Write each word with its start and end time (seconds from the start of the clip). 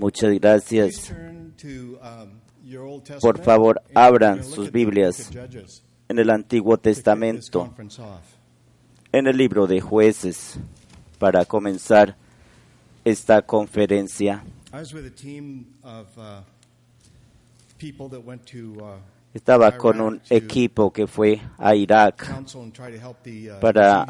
Muchas 0.00 0.32
gracias. 0.40 1.14
Por 3.20 3.38
favor, 3.42 3.82
abran 3.94 4.42
sus 4.42 4.72
Biblias 4.72 5.30
en 6.08 6.18
el 6.18 6.30
Antiguo 6.30 6.78
Testamento, 6.78 7.74
en 9.12 9.26
el 9.26 9.36
libro 9.36 9.66
de 9.66 9.82
jueces, 9.82 10.58
para 11.18 11.44
comenzar 11.44 12.16
esta 13.04 13.42
conferencia. 13.42 14.42
Estaba 19.34 19.76
con 19.76 20.00
un 20.00 20.22
equipo 20.30 20.90
que 20.90 21.06
fue 21.06 21.42
a 21.58 21.74
Irak 21.74 22.26
para 23.60 24.06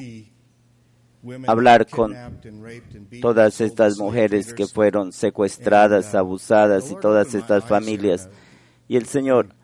hablar 1.47 1.87
con 1.87 2.15
todas 3.20 3.60
estas 3.60 3.98
mujeres 3.98 4.55
que 4.55 4.66
fueron 4.66 5.12
secuestradas, 5.12 6.15
abusadas 6.15 6.91
y 6.91 6.96
todas 6.96 7.34
estas 7.34 7.65
familias. 7.65 8.29
Y 8.88 8.96
el 8.96 9.07
Señor 9.07 9.54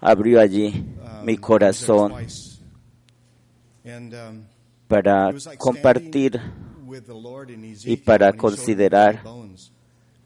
abrió 0.00 0.40
allí 0.40 0.84
mi 1.24 1.36
corazón 1.36 2.12
para 4.88 5.30
compartir 5.58 6.40
y 7.84 7.96
para 7.96 8.32
considerar 8.32 9.22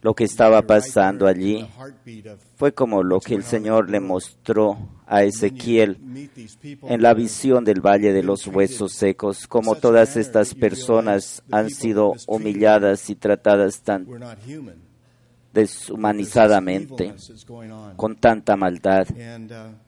lo 0.00 0.14
que 0.14 0.24
estaba 0.24 0.62
pasando 0.62 1.26
allí. 1.26 1.66
Fue 2.56 2.72
como 2.72 3.02
lo 3.02 3.20
que 3.20 3.34
el 3.34 3.42
Señor 3.42 3.90
le 3.90 4.00
mostró 4.00 4.76
a 5.06 5.22
Ezequiel 5.24 5.98
en 6.82 7.02
la 7.02 7.14
visión 7.14 7.64
del 7.64 7.80
Valle 7.80 8.12
de 8.12 8.22
los 8.22 8.46
Huesos 8.46 8.92
Secos, 8.92 9.46
como 9.46 9.74
todas 9.74 10.16
estas 10.16 10.54
personas 10.54 11.42
han 11.50 11.70
sido 11.70 12.14
humilladas 12.26 13.10
y 13.10 13.14
tratadas 13.14 13.82
tan 13.82 14.06
deshumanizadamente, 15.52 17.14
con 17.96 18.16
tanta 18.16 18.56
maldad, 18.56 19.06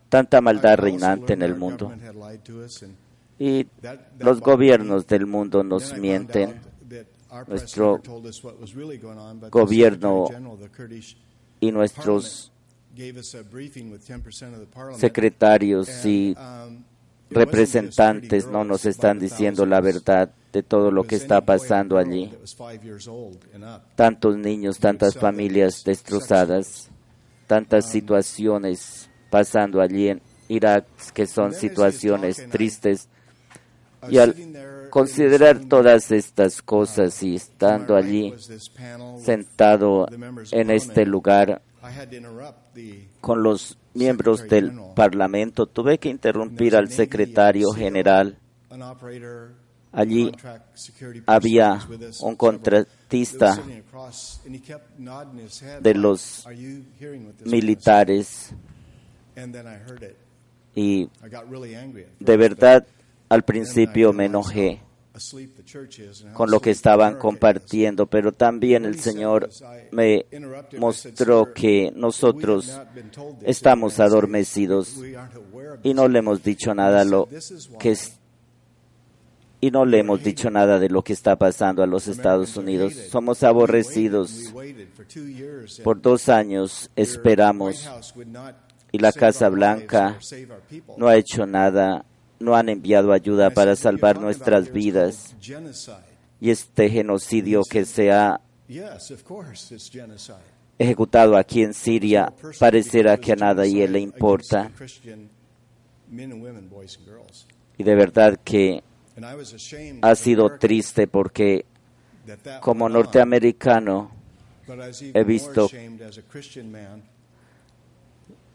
tanta 0.08 0.40
maldad 0.40 0.78
reinante 0.78 1.32
en 1.32 1.42
el 1.42 1.56
mundo. 1.56 1.92
Y 3.38 3.66
los 4.18 4.40
gobiernos 4.40 5.06
del 5.06 5.26
mundo 5.26 5.62
nos 5.62 5.96
mienten. 5.98 6.60
Nuestro 7.48 8.00
gobierno 9.50 10.26
y 11.60 11.72
nuestros 11.72 12.52
secretarios 14.96 16.04
y 16.04 16.36
representantes 17.30 18.46
no 18.46 18.64
nos 18.64 18.86
están 18.86 19.18
diciendo 19.18 19.66
la 19.66 19.80
verdad 19.80 20.30
de 20.52 20.62
todo 20.62 20.90
lo 20.90 21.04
que 21.04 21.16
está 21.16 21.40
pasando 21.40 21.98
allí. 21.98 22.32
Tantos 23.94 24.36
niños, 24.36 24.78
tantas 24.78 25.14
familias 25.14 25.82
destrozadas, 25.84 26.88
tantas 27.46 27.90
situaciones 27.90 29.10
pasando 29.30 29.80
allí 29.80 30.08
en 30.08 30.22
Irak 30.48 30.86
que 31.12 31.26
son 31.26 31.52
situaciones 31.52 32.48
tristes. 32.50 33.08
Y 34.08 34.18
al 34.18 34.34
considerar 34.90 35.60
todas 35.68 36.12
estas 36.12 36.62
cosas 36.62 37.22
y 37.22 37.34
estando 37.34 37.96
allí 37.96 38.32
sentado 39.22 40.06
en 40.52 40.70
este 40.70 41.04
lugar 41.04 41.60
con 43.20 43.42
los 43.42 43.78
miembros 43.94 44.46
del 44.48 44.72
Parlamento, 44.94 45.66
tuve 45.66 45.98
que 45.98 46.08
interrumpir 46.08 46.76
al 46.76 46.90
secretario 46.90 47.70
general. 47.70 48.38
Allí 49.92 50.30
había 51.26 51.80
un 52.20 52.36
contratista 52.36 53.58
de 55.80 55.94
los 55.94 56.46
militares. 57.44 58.54
Y 60.74 61.08
de 62.20 62.36
verdad 62.36 62.86
al 63.28 63.42
principio 63.42 64.12
me 64.12 64.26
enojé 64.26 64.82
con 66.32 66.50
lo 66.50 66.60
que 66.60 66.70
estaban 66.70 67.18
compartiendo, 67.18 68.06
pero 68.06 68.32
también 68.32 68.84
el 68.84 69.00
Señor 69.00 69.50
me 69.90 70.26
mostró 70.78 71.52
que 71.52 71.92
nosotros 71.94 72.78
estamos 73.42 74.00
adormecidos 74.00 74.96
y 75.82 75.94
no 75.94 76.08
le 76.08 76.18
hemos 76.18 76.42
dicho 76.42 76.74
nada 76.74 77.04
lo 77.04 77.28
que 77.78 77.92
es 77.92 78.18
y 79.60 79.70
no 79.70 79.86
le 79.86 79.98
hemos 79.98 80.22
dicho 80.22 80.50
nada 80.50 80.78
de 80.78 80.88
lo 80.88 81.02
que 81.02 81.12
está 81.12 81.36
pasando 81.36 81.82
a 81.82 81.86
los 81.86 82.08
Estados 82.08 82.56
Unidos. 82.56 82.94
Somos 83.10 83.42
aborrecidos. 83.42 84.52
Por 85.82 86.00
dos 86.00 86.28
años 86.28 86.90
esperamos 86.94 87.88
y 88.92 88.98
la 88.98 89.12
Casa 89.12 89.48
Blanca 89.48 90.18
no 90.96 91.08
ha 91.08 91.16
hecho 91.16 91.46
nada 91.46 92.04
no 92.38 92.54
han 92.54 92.68
enviado 92.68 93.12
ayuda 93.12 93.50
para 93.50 93.76
salvar 93.76 94.20
nuestras 94.20 94.72
vidas. 94.72 95.34
Y 96.40 96.50
este 96.50 96.90
genocidio 96.90 97.62
que 97.68 97.84
se 97.84 98.10
ha 98.12 98.40
ejecutado 100.78 101.36
aquí 101.36 101.62
en 101.62 101.74
Siria 101.74 102.32
parecerá 102.58 103.16
que 103.16 103.32
a 103.32 103.36
nadie 103.36 103.88
le 103.88 104.00
importa. 104.00 104.70
Y 107.78 107.82
de 107.82 107.94
verdad 107.94 108.38
que 108.44 108.82
ha 110.02 110.14
sido 110.14 110.58
triste 110.58 111.06
porque 111.06 111.64
como 112.60 112.88
norteamericano 112.88 114.10
he 115.14 115.24
visto 115.24 115.70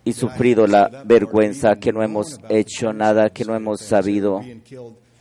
y 0.04 0.14
sufrido 0.14 0.68
la 0.68 1.04
vergüenza 1.06 1.76
que 1.76 1.92
no 1.92 2.04
hemos 2.04 2.40
hecho 2.50 2.94
nada, 2.94 3.30
que 3.30 3.46
no 3.46 3.56
hemos 3.56 3.82
sabido 3.82 4.42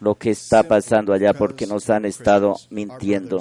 lo 0.01 0.15
que 0.15 0.31
está 0.31 0.63
pasando 0.63 1.13
allá 1.13 1.35
porque 1.35 1.67
nos 1.67 1.91
han 1.91 2.07
estado 2.07 2.55
mintiendo. 2.71 3.39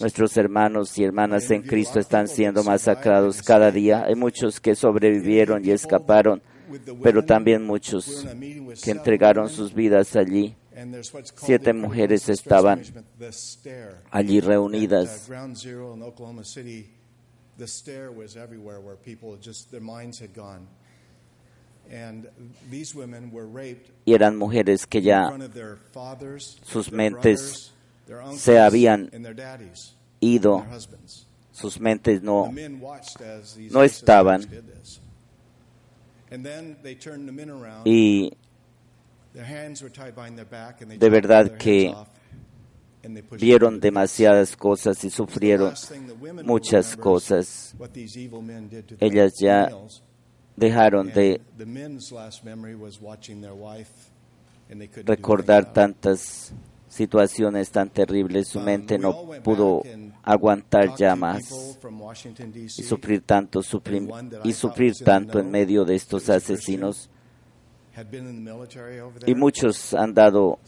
Nuestros 0.00 0.36
hermanos 0.36 0.98
y 0.98 1.04
hermanas 1.04 1.50
en 1.50 1.62
Cristo 1.62 2.00
están 2.00 2.26
siendo 2.26 2.64
masacrados 2.64 3.40
cada 3.42 3.70
día. 3.70 4.04
Hay 4.04 4.16
muchos 4.16 4.60
que 4.60 4.74
sobrevivieron 4.74 5.64
y 5.64 5.70
escaparon, 5.70 6.42
pero 7.02 7.24
también 7.24 7.64
muchos 7.64 8.26
que 8.82 8.90
entregaron 8.90 9.48
sus 9.48 9.72
vidas 9.72 10.16
allí. 10.16 10.56
Siete 11.36 11.72
mujeres 11.72 12.28
estaban 12.28 12.82
allí 14.10 14.40
reunidas 14.40 15.30
the 17.58 17.66
stare 17.66 18.10
was 18.10 18.36
everywhere 18.36 18.80
where 18.80 18.96
people 18.96 19.36
just 19.36 19.70
their 19.70 19.80
minds 19.80 20.18
had 20.18 20.34
gone. 20.34 20.66
And 21.90 22.26
these 22.68 22.94
women 22.94 23.30
were 23.30 23.46
raped 23.46 23.90
y 24.06 24.12
eran 24.14 24.36
mujeres 24.36 24.86
que 24.86 25.00
ya 25.00 25.30
sus 26.64 26.90
mentes 26.90 27.72
se 28.36 28.58
habían 28.58 29.08
ido, 30.20 30.64
sus 31.52 31.78
mentes 31.78 32.22
no, 32.22 32.50
no 32.50 33.82
estaban. 33.84 34.44
Y 37.84 38.32
de 40.98 41.10
verdad 41.10 41.56
que 41.56 41.94
vieron 43.38 43.80
demasiadas 43.80 44.56
cosas 44.56 45.02
y 45.04 45.10
sufrieron 45.10 45.74
muchas 46.44 46.96
cosas. 46.96 47.74
Ellas 49.00 49.34
ya 49.38 49.70
dejaron 50.56 51.12
de 51.12 51.40
recordar 55.04 55.72
tantas 55.72 56.52
situaciones 56.88 57.70
tan 57.70 57.90
terribles, 57.90 58.48
su 58.48 58.60
mente 58.60 58.98
no 58.98 59.30
pudo 59.42 59.82
aguantar 60.22 60.96
ya 60.96 61.14
más 61.14 61.78
y 62.56 62.82
sufrir 62.82 63.22
tanto, 63.22 63.60
y 64.44 64.52
sufrir 64.52 64.94
tanto 65.04 65.38
en 65.38 65.50
medio 65.50 65.84
de 65.84 65.94
estos 65.94 66.30
asesinos 66.30 67.10
y 69.26 69.34
muchos 69.34 69.94
han 69.94 70.12
dado 70.12 70.58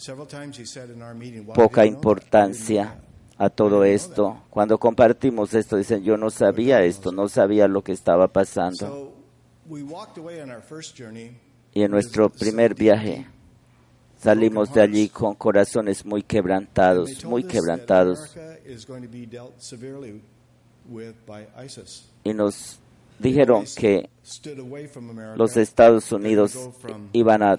poca 1.54 1.84
importancia 1.84 2.98
a 3.36 3.50
todo 3.50 3.84
esto. 3.84 4.42
Cuando 4.50 4.78
compartimos 4.78 5.54
esto, 5.54 5.76
dicen, 5.76 6.02
yo 6.02 6.16
no 6.16 6.30
sabía 6.30 6.82
esto, 6.82 7.12
no 7.12 7.28
sabía 7.28 7.68
lo 7.68 7.82
que 7.82 7.92
estaba 7.92 8.28
pasando. 8.28 9.14
Y 11.74 11.82
en 11.82 11.90
nuestro 11.90 12.30
primer 12.30 12.74
viaje 12.74 13.26
salimos 14.18 14.72
de 14.72 14.80
allí 14.80 15.08
con 15.08 15.34
corazones 15.34 16.04
muy 16.04 16.22
quebrantados, 16.22 17.24
muy 17.24 17.44
quebrantados. 17.44 18.34
Y 22.24 22.34
nos 22.34 22.80
dijeron 23.18 23.64
que 23.76 24.08
los 25.36 25.56
Estados 25.56 26.12
Unidos 26.12 26.58
iban 27.12 27.42
a 27.42 27.58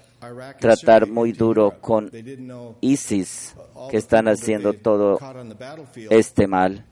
tratar 0.58 1.08
muy 1.08 1.32
duro 1.32 1.74
con 1.80 2.10
ISIS, 2.80 3.54
que 3.90 3.96
están 3.96 4.28
haciendo 4.28 4.72
todo 4.72 5.18
este 6.10 6.46
mal. 6.46 6.84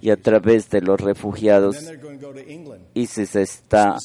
Y 0.00 0.10
a 0.10 0.16
través 0.16 0.70
de 0.70 0.80
los 0.80 1.00
refugiados, 1.00 1.76
ISIS 2.94 3.36
está 3.36 3.96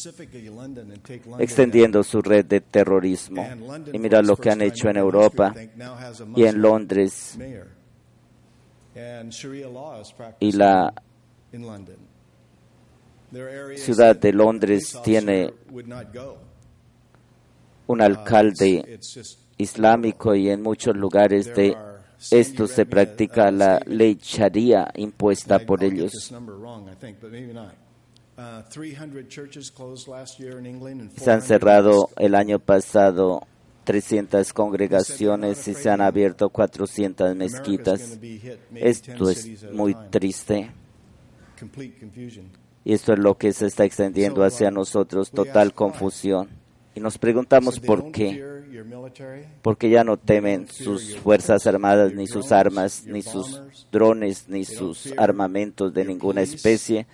extendiendo 1.37 2.03
su 2.03 2.21
red 2.21 2.45
de 2.45 2.61
terrorismo. 2.61 3.47
Y 3.93 3.99
mira 3.99 4.23
lo 4.23 4.35
que 4.35 4.49
han 4.49 4.61
hecho 4.61 4.89
en 4.89 4.97
Europa 4.97 5.53
y 6.35 6.45
en 6.45 6.61
Londres 6.61 7.37
y 10.39 10.51
la 10.51 10.93
ciudad 13.75 14.15
de 14.15 14.33
Londres 14.33 14.99
tiene 15.03 15.53
un 17.87 18.01
alcalde 18.01 18.99
islámico 19.57 20.35
y 20.35 20.49
en 20.49 20.61
muchos 20.61 20.95
lugares 20.95 21.53
de 21.55 21.75
esto 22.29 22.67
se 22.67 22.85
practica 22.85 23.49
la 23.51 23.79
ley 23.85 24.17
sharia 24.21 24.91
impuesta 24.95 25.59
por 25.59 25.83
ellos. 25.83 26.11
Se 31.15 31.31
han 31.31 31.41
cerrado 31.41 32.09
el 32.17 32.35
año 32.35 32.59
pasado 32.59 33.41
300 33.83 34.53
congregaciones 34.53 35.67
y 35.67 35.73
se 35.73 35.89
han 35.89 36.01
abierto 36.01 36.49
400 36.49 37.35
mezquitas. 37.35 38.19
Esto 38.75 39.29
es 39.29 39.71
muy 39.71 39.95
triste. 40.09 40.71
Y 42.83 42.93
esto 42.93 43.13
es 43.13 43.19
lo 43.19 43.37
que 43.37 43.53
se 43.53 43.67
está 43.67 43.85
extendiendo 43.85 44.43
hacia 44.43 44.71
nosotros, 44.71 45.31
total 45.31 45.73
confusión. 45.73 46.49
Y 46.95 46.99
nos 46.99 47.17
preguntamos 47.17 47.79
por 47.79 48.11
qué. 48.11 48.43
Porque 49.61 49.89
ya 49.89 50.03
no 50.03 50.17
temen 50.17 50.67
sus 50.67 51.17
fuerzas 51.17 51.67
armadas, 51.67 52.13
ni 52.13 52.27
sus 52.27 52.51
armas, 52.51 53.03
ni 53.05 53.21
sus 53.21 53.61
drones, 53.91 54.47
ni 54.47 54.65
sus 54.65 55.13
armamentos 55.17 55.93
de 55.93 56.05
ninguna 56.05 56.41
especie. 56.41 57.05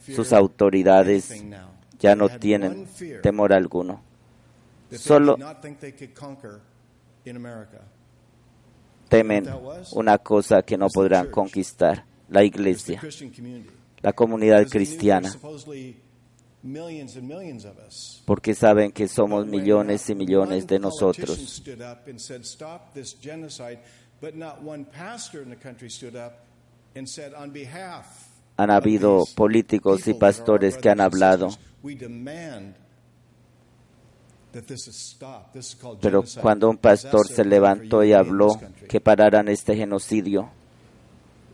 Sus 0.00 0.32
autoridades 0.32 1.44
ya 1.98 2.14
no 2.14 2.28
tienen 2.28 2.86
temor 3.22 3.52
alguno 3.52 4.09
solo 4.92 5.36
temen 9.10 9.44
una 9.92 10.18
cosa 10.18 10.62
que 10.62 10.78
no 10.78 10.88
podrán 10.88 11.30
conquistar, 11.30 12.04
la 12.28 12.44
iglesia, 12.44 13.02
la 14.00 14.12
comunidad 14.12 14.66
cristiana, 14.68 15.30
porque 18.24 18.54
saben 18.54 18.92
que 18.92 19.08
somos 19.08 19.46
millones 19.46 20.08
y 20.08 20.14
millones 20.14 20.66
de 20.66 20.78
nosotros. 20.78 21.62
Han 28.56 28.70
habido 28.70 29.24
políticos 29.34 30.06
y 30.06 30.14
pastores 30.14 30.76
que 30.76 30.90
han 30.90 31.00
hablado 31.00 31.48
pero 36.00 36.24
cuando 36.40 36.70
un 36.70 36.78
pastor 36.78 37.26
se 37.28 37.44
levantó 37.44 38.02
y 38.04 38.12
habló 38.12 38.48
que 38.88 39.00
pararan 39.00 39.48
este 39.48 39.76
genocidio, 39.76 40.50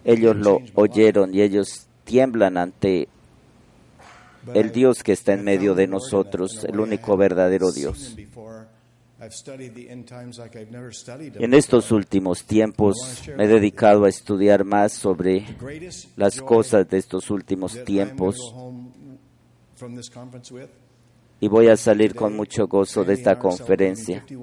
ellos 0.04 0.36
lo 0.36 0.60
oyeron 0.74 1.34
y 1.34 1.42
ellos 1.42 1.86
tiemblan 2.04 2.56
ante 2.56 3.08
el 4.54 4.72
Dios 4.72 5.02
que 5.02 5.12
está 5.12 5.32
en 5.32 5.44
medio 5.44 5.74
de 5.74 5.88
nosotros, 5.88 6.64
el 6.64 6.78
único 6.78 7.16
verdadero 7.16 7.72
Dios. 7.72 8.16
En 11.38 11.54
estos 11.54 11.90
últimos 11.90 12.44
tiempos 12.44 13.22
me 13.36 13.44
he 13.44 13.48
dedicado 13.48 14.04
a 14.04 14.08
estudiar 14.08 14.64
más 14.64 14.92
sobre 14.92 15.44
las 16.16 16.40
cosas 16.40 16.88
de 16.88 16.98
estos 16.98 17.30
últimos 17.30 17.82
tiempos 17.84 18.36
y 21.40 21.48
voy 21.48 21.68
a 21.68 21.76
salir 21.76 22.14
con 22.14 22.34
mucho 22.34 22.66
gozo 22.66 23.04
de 23.04 23.14
esta 23.14 23.38
conferencia. 23.38 24.24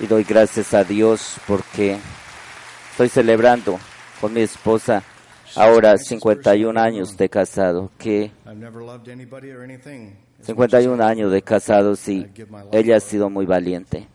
Y 0.00 0.06
doy 0.06 0.24
gracias 0.24 0.74
a 0.74 0.82
Dios 0.82 1.36
porque 1.46 1.96
estoy 2.90 3.08
celebrando 3.08 3.78
con 4.20 4.32
mi 4.32 4.40
esposa 4.40 5.04
ahora 5.54 5.96
51 5.96 6.80
años 6.80 7.16
de 7.16 7.28
casado, 7.28 7.90
que 7.98 8.32
51 10.42 11.04
años 11.04 11.30
de 11.30 11.42
casado, 11.42 11.94
sí, 11.94 12.26
ella 12.72 12.96
ha 12.96 13.00
sido 13.00 13.30
muy 13.30 13.46
valiente. 13.46 14.08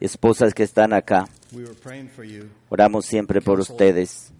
Esposas 0.00 0.54
que 0.54 0.62
están 0.62 0.92
acá, 0.92 1.26
oramos 2.68 3.06
siempre 3.06 3.40
por 3.40 3.60
ustedes. 3.60 4.32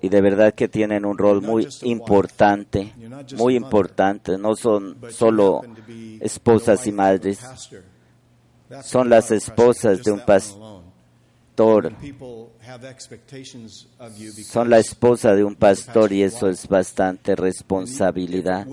Y 0.00 0.08
de 0.08 0.20
verdad 0.20 0.54
que 0.54 0.68
tienen 0.68 1.04
un 1.04 1.16
rol 1.16 1.42
muy 1.42 1.66
importante, 1.82 2.92
muy 3.36 3.56
importante. 3.56 4.36
No 4.36 4.54
son 4.54 4.98
solo 5.10 5.62
esposas 6.20 6.86
y 6.86 6.92
madres, 6.92 7.40
son 8.82 9.08
las 9.08 9.30
esposas 9.30 10.02
de 10.02 10.12
un 10.12 10.20
pastor. 10.20 11.92
Son 14.44 14.70
la 14.70 14.78
esposa 14.78 15.34
de 15.34 15.44
un 15.44 15.54
pastor 15.56 16.12
y 16.12 16.22
eso 16.22 16.48
es 16.48 16.68
bastante 16.68 17.34
responsabilidad. 17.34 18.66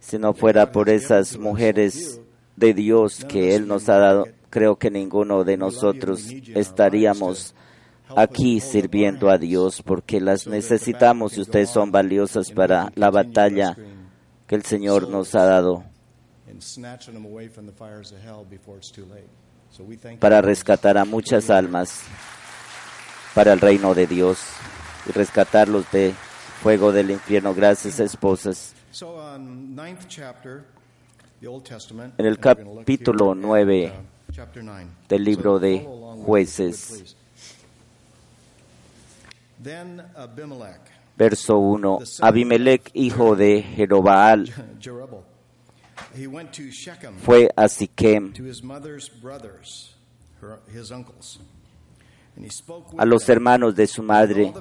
Si 0.00 0.18
no 0.18 0.34
fuera 0.34 0.72
por 0.72 0.88
esas 0.90 1.38
mujeres 1.38 2.20
de 2.56 2.74
Dios 2.74 3.24
que 3.24 3.54
Él 3.54 3.68
nos 3.68 3.88
ha 3.88 3.98
dado, 3.98 4.26
creo 4.52 4.76
que 4.76 4.90
ninguno 4.90 5.44
de 5.44 5.56
nosotros 5.56 6.28
estaríamos 6.54 7.54
aquí 8.14 8.60
sirviendo 8.60 9.30
a 9.30 9.38
Dios 9.38 9.82
porque 9.82 10.20
las 10.20 10.46
necesitamos 10.46 11.38
y 11.38 11.40
ustedes 11.40 11.70
son 11.70 11.90
valiosas 11.90 12.52
para 12.52 12.92
la 12.94 13.10
batalla 13.10 13.74
que 14.46 14.54
el 14.54 14.62
Señor 14.62 15.08
nos 15.08 15.34
ha 15.34 15.46
dado. 15.46 15.84
para 20.20 20.42
rescatar 20.42 20.98
a 20.98 21.06
muchas 21.06 21.48
almas 21.48 22.02
para 23.34 23.54
el 23.54 23.60
reino 23.60 23.94
de 23.94 24.06
Dios 24.06 24.38
y 25.08 25.12
rescatarlos 25.12 25.90
de 25.90 26.12
fuego 26.60 26.92
del 26.92 27.10
infierno. 27.10 27.54
Gracias, 27.54 27.98
esposas. 28.00 28.74
En 32.18 32.26
el 32.26 32.38
capítulo 32.38 33.34
9 33.34 34.12
del 35.08 35.24
libro 35.24 35.58
de 35.58 35.86
jueces, 36.24 37.16
verso 41.16 41.58
1, 41.58 41.98
Abimelech, 42.20 42.90
hijo 42.94 43.36
de 43.36 43.62
Jerobaal, 43.62 44.52
fue 47.22 47.50
a 47.56 47.68
Siquem. 47.68 48.32
a 52.96 53.04
los 53.04 53.28
hermanos 53.28 53.76
de 53.76 53.86
su 53.86 54.02
madre 54.02 54.52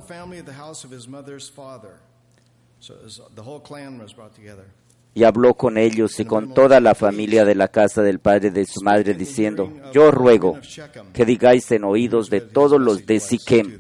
y 5.14 5.24
habló 5.24 5.56
con 5.56 5.78
ellos 5.78 6.20
y 6.20 6.26
con 6.26 6.54
toda 6.54 6.80
la 6.80 6.96
familia 6.96 7.44
de 7.44 7.56
la 7.56 7.68
casa 7.68 8.02
del 8.02 8.20
padre 8.20 8.52
de 8.52 8.66
su 8.66 8.82
madre, 8.82 9.14
diciendo, 9.14 9.72
yo 9.94 10.12
ruego 10.12 10.58
que 11.14 11.26
digáis 11.26 11.70
en 11.72 11.84
oídos 11.84 12.30
de 12.30 12.42
todos 12.42 12.80
los 12.80 13.06
de 13.06 13.20
Siquem, 13.20 13.80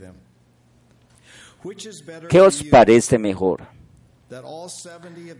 ¿qué 2.29 2.41
os 2.41 2.63
parece 2.63 3.17
mejor? 3.17 3.61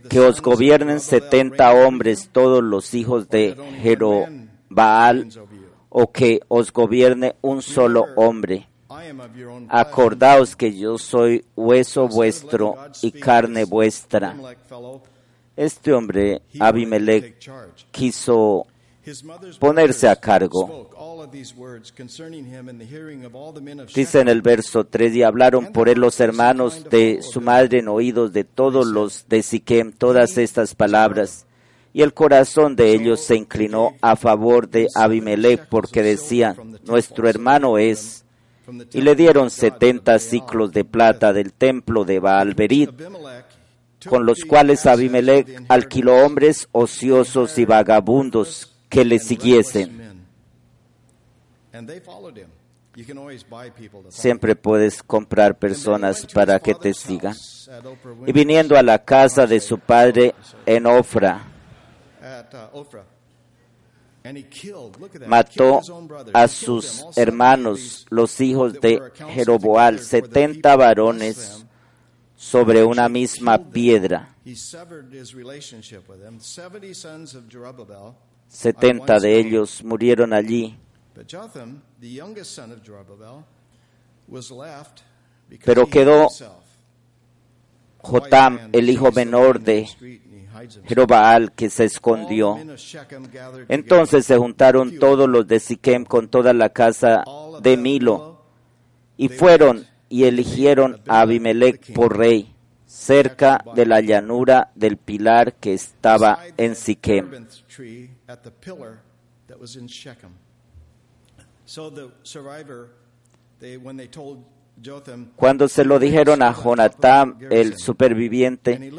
Que 0.08 0.20
os 0.20 0.40
gobiernen 0.42 1.00
setenta 1.00 1.72
hombres 1.72 2.28
todos 2.30 2.62
los 2.62 2.94
hijos 2.94 3.28
de 3.28 3.56
Jerobaal 3.80 5.30
o 5.88 6.10
que 6.10 6.40
os 6.48 6.72
gobierne 6.72 7.36
un 7.40 7.62
solo 7.62 8.06
hombre. 8.16 8.68
acordaos 9.68 10.54
que 10.56 10.76
yo 10.76 10.98
soy 10.98 11.44
hueso 11.56 12.08
vuestro 12.08 12.76
y 13.00 13.12
carne 13.12 13.64
vuestra. 13.64 14.36
Este 15.56 15.92
hombre, 15.92 16.42
Abimelech, 16.58 17.38
quiso 17.90 18.66
ponerse 19.58 20.08
a 20.08 20.16
cargo. 20.16 20.90
Dice 23.94 24.20
en 24.20 24.28
el 24.28 24.42
verso 24.42 24.84
3, 24.84 25.14
y 25.14 25.22
hablaron 25.22 25.72
por 25.72 25.88
él 25.88 26.00
los 26.00 26.20
hermanos 26.20 26.84
de 26.90 27.22
su 27.22 27.40
madre 27.40 27.80
en 27.80 27.88
oídos 27.88 28.32
de 28.32 28.44
todos 28.44 28.86
los 28.86 29.28
de 29.28 29.42
Siquem 29.42 29.92
todas 29.92 30.38
estas 30.38 30.74
palabras. 30.74 31.46
Y 31.92 32.02
el 32.02 32.14
corazón 32.14 32.74
de 32.74 32.92
ellos 32.92 33.20
se 33.20 33.36
inclinó 33.36 33.94
a 34.00 34.16
favor 34.16 34.68
de 34.68 34.88
Abimelech 34.94 35.68
porque 35.68 36.02
decían, 36.02 36.78
nuestro 36.84 37.28
hermano 37.28 37.76
es. 37.78 38.24
Y 38.92 39.02
le 39.02 39.14
dieron 39.14 39.50
setenta 39.50 40.18
ciclos 40.18 40.72
de 40.72 40.84
plata 40.84 41.32
del 41.32 41.52
templo 41.52 42.04
de 42.04 42.20
Baalberit, 42.20 42.90
con 44.08 44.26
los 44.26 44.44
cuales 44.44 44.86
Abimelech 44.86 45.64
alquiló 45.68 46.24
hombres 46.24 46.68
ociosos 46.72 47.58
y 47.58 47.64
vagabundos 47.64 48.76
que 48.88 49.04
le 49.04 49.18
siguiesen. 49.18 50.26
Siempre 54.08 54.54
puedes 54.54 55.02
comprar 55.02 55.58
personas 55.58 56.26
para 56.26 56.60
que 56.60 56.74
te 56.74 56.92
sigan. 56.92 57.34
Y 58.26 58.32
viniendo 58.32 58.76
a 58.76 58.82
la 58.82 59.02
casa 59.02 59.46
de 59.46 59.60
su 59.60 59.78
padre 59.78 60.34
en 60.66 60.86
Ofra, 60.86 61.46
mató 65.26 65.80
a 66.34 66.48
sus 66.48 67.04
hermanos, 67.16 68.06
los 68.10 68.40
hijos 68.40 68.74
de 68.74 69.00
Jeroboal, 69.30 69.98
setenta 70.00 70.76
varones 70.76 71.64
sobre 72.42 72.82
una 72.82 73.08
misma 73.08 73.56
piedra. 73.56 74.34
Setenta 78.48 79.20
de 79.20 79.38
ellos 79.38 79.84
murieron 79.84 80.32
allí. 80.32 80.76
Pero 85.64 85.86
quedó 85.86 86.28
Jotam, 87.98 88.58
el 88.72 88.90
hijo 88.90 89.12
menor 89.12 89.60
de 89.60 89.86
Jerobaal, 90.84 91.52
que 91.52 91.70
se 91.70 91.84
escondió. 91.84 92.58
Entonces 93.68 94.26
se 94.26 94.36
juntaron 94.36 94.98
todos 94.98 95.28
los 95.28 95.46
de 95.46 95.60
Siquem 95.60 96.04
con 96.04 96.26
toda 96.28 96.52
la 96.52 96.70
casa 96.70 97.22
de 97.62 97.76
Milo 97.76 98.42
y 99.16 99.28
fueron 99.28 99.91
y 100.12 100.24
eligieron 100.24 101.00
a 101.08 101.22
Abimelech 101.22 101.94
por 101.94 102.18
rey 102.18 102.54
cerca 102.84 103.64
de 103.74 103.86
la 103.86 104.02
llanura 104.02 104.70
del 104.74 104.98
pilar 104.98 105.54
que 105.54 105.72
estaba 105.72 106.38
en 106.58 106.76
Siquem. 106.76 107.46
Cuando 115.36 115.68
se 115.68 115.84
lo 115.86 115.98
dijeron 115.98 116.42
a 116.42 116.52
Jonatán, 116.52 117.38
el 117.48 117.78
superviviente, 117.78 118.92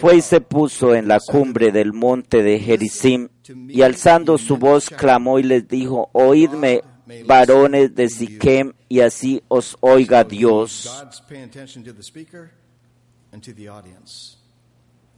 fue 0.00 0.16
y 0.16 0.20
se 0.22 0.40
puso 0.40 0.96
en 0.96 1.06
la 1.06 1.20
cumbre 1.20 1.70
del 1.70 1.92
monte 1.92 2.42
de 2.42 2.58
Gerizim 2.58 3.28
y 3.68 3.82
alzando 3.82 4.38
su 4.38 4.56
voz 4.56 4.90
clamó 4.90 5.38
y 5.38 5.44
les 5.44 5.68
dijo, 5.68 6.10
oídme 6.12 6.82
varones 7.24 7.94
de 7.94 8.08
Siquem 8.08 8.72
y 8.88 9.00
así 9.00 9.42
os 9.48 9.76
oiga 9.80 10.24
Dios. 10.24 11.04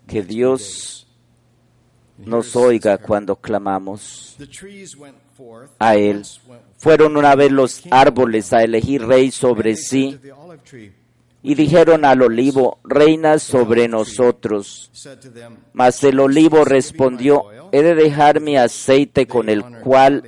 Que 0.06 0.22
Dios 0.22 1.06
nos 2.18 2.56
oiga 2.56 2.98
cuando 2.98 3.36
clamamos 3.36 4.36
a 5.78 5.96
Él. 5.96 6.22
Fueron 6.76 7.16
una 7.16 7.34
vez 7.34 7.52
los 7.52 7.82
árboles 7.90 8.52
a 8.52 8.62
elegir 8.62 9.06
rey 9.06 9.30
sobre 9.30 9.76
sí 9.76 10.18
y 11.42 11.54
dijeron 11.54 12.04
al 12.04 12.22
olivo, 12.22 12.78
reina 12.84 13.38
sobre 13.38 13.88
nosotros. 13.88 14.90
Mas 15.72 16.04
el 16.04 16.20
olivo 16.20 16.64
respondió, 16.64 17.44
he 17.72 17.82
de 17.82 17.94
dejar 17.94 18.40
mi 18.40 18.56
aceite 18.56 19.26
con 19.26 19.48
el 19.48 19.64
cual 19.80 20.22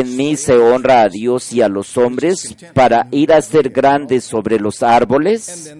en 0.00 0.16
mí 0.16 0.36
se 0.36 0.56
honra 0.56 1.02
a 1.02 1.08
Dios 1.08 1.52
y 1.52 1.62
a 1.62 1.68
los 1.68 1.96
hombres 1.96 2.56
para 2.74 3.08
ir 3.10 3.32
a 3.32 3.42
ser 3.42 3.70
grandes 3.70 4.24
sobre 4.24 4.58
los 4.58 4.82
árboles. 4.82 5.74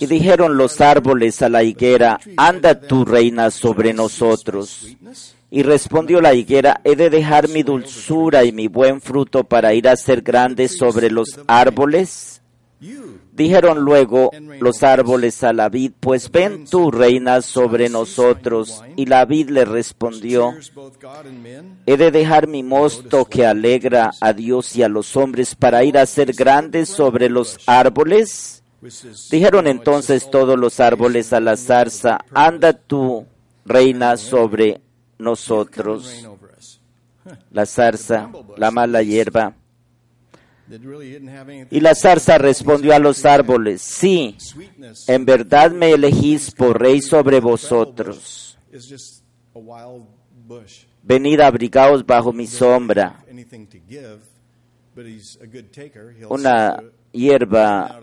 Y 0.00 0.06
dijeron 0.06 0.56
los 0.56 0.80
árboles 0.80 1.40
a 1.40 1.48
la 1.48 1.62
higuera, 1.62 2.20
anda 2.36 2.78
tu 2.78 3.04
reina 3.04 3.50
sobre 3.50 3.94
nosotros. 3.94 4.86
Y 5.50 5.62
respondió 5.62 6.20
la 6.20 6.34
higuera, 6.34 6.80
he 6.84 6.94
de 6.94 7.08
dejar 7.08 7.48
mi 7.48 7.62
dulzura 7.62 8.44
y 8.44 8.52
mi 8.52 8.68
buen 8.68 9.00
fruto 9.00 9.44
para 9.44 9.72
ir 9.72 9.88
a 9.88 9.96
ser 9.96 10.20
grande 10.20 10.68
sobre 10.68 11.10
los 11.10 11.40
árboles. 11.46 12.42
Dijeron 13.32 13.80
luego 13.80 14.30
los 14.60 14.82
árboles 14.82 15.42
a 15.42 15.52
la 15.52 15.68
vid, 15.68 15.92
pues 15.98 16.30
ven 16.30 16.64
tú, 16.64 16.90
reina, 16.90 17.42
sobre 17.42 17.88
nosotros. 17.88 18.82
Y 18.96 19.06
la 19.06 19.24
vid 19.24 19.50
le 19.50 19.64
respondió, 19.64 20.54
he 21.86 21.96
de 21.96 22.10
dejar 22.10 22.46
mi 22.46 22.62
mosto 22.62 23.24
que 23.24 23.46
alegra 23.46 24.12
a 24.20 24.32
Dios 24.32 24.76
y 24.76 24.82
a 24.82 24.88
los 24.88 25.16
hombres 25.16 25.54
para 25.54 25.82
ir 25.84 25.98
a 25.98 26.06
ser 26.06 26.32
grandes 26.32 26.88
sobre 26.88 27.28
los 27.28 27.58
árboles. 27.66 28.62
Dijeron 29.30 29.66
entonces 29.66 30.30
todos 30.30 30.56
los 30.56 30.78
árboles 30.78 31.32
a 31.32 31.40
la 31.40 31.56
zarza, 31.56 32.20
anda 32.32 32.72
tú, 32.72 33.26
reina, 33.64 34.16
sobre 34.16 34.80
nosotros. 35.18 36.28
La 37.50 37.66
zarza, 37.66 38.30
la 38.56 38.70
mala 38.70 39.02
hierba, 39.02 39.54
y 41.70 41.80
la 41.80 41.94
zarza 41.94 42.36
respondió 42.38 42.94
a 42.94 42.98
los 42.98 43.24
árboles, 43.24 43.80
sí, 43.80 44.36
en 45.06 45.24
verdad 45.24 45.70
me 45.70 45.92
elegís 45.92 46.50
por 46.50 46.80
rey 46.80 47.00
sobre 47.00 47.40
vosotros. 47.40 48.58
Venid 51.02 51.40
abrigaos 51.40 52.04
bajo 52.04 52.32
mi 52.32 52.46
sombra. 52.46 53.24
Una 56.28 56.82
hierba, 57.12 58.00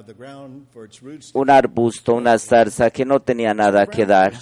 un 1.34 1.50
arbusto, 1.50 2.16
una 2.16 2.40
zarza 2.40 2.90
que 2.90 3.06
no 3.06 3.22
tenía 3.22 3.54
nada 3.54 3.86
que 3.86 4.06
dar. 4.06 4.34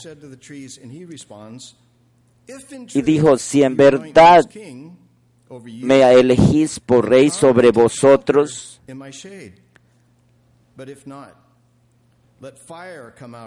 Y 2.94 3.01
dijo, 3.01 3.38
si 3.38 3.63
en 3.63 3.75
verdad 3.75 4.42
me 5.62 6.01
elegís 6.13 6.79
por 6.79 7.10
rey 7.10 7.29
sobre 7.29 7.72
vosotros. 7.72 8.81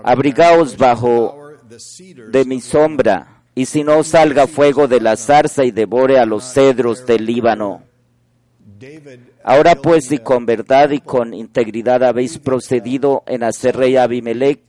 Abrigaos 0.04 0.76
bajo 0.76 1.52
de 2.30 2.44
mi 2.44 2.60
sombra, 2.60 3.42
y 3.54 3.66
si 3.66 3.84
no 3.84 4.02
salga 4.04 4.46
fuego 4.46 4.88
de 4.88 5.00
la 5.00 5.16
zarza 5.16 5.64
y 5.64 5.70
devore 5.70 6.18
a 6.18 6.26
los 6.26 6.44
cedros 6.44 7.06
del 7.06 7.26
Líbano. 7.26 7.82
Ahora 9.42 9.76
pues, 9.76 10.06
si 10.06 10.18
con 10.18 10.44
verdad 10.44 10.90
y 10.90 11.00
con 11.00 11.32
integridad 11.32 12.02
habéis 12.04 12.38
procedido 12.38 13.22
en 13.26 13.42
hacer 13.42 13.76
rey 13.76 13.96
Abimelech, 13.96 14.60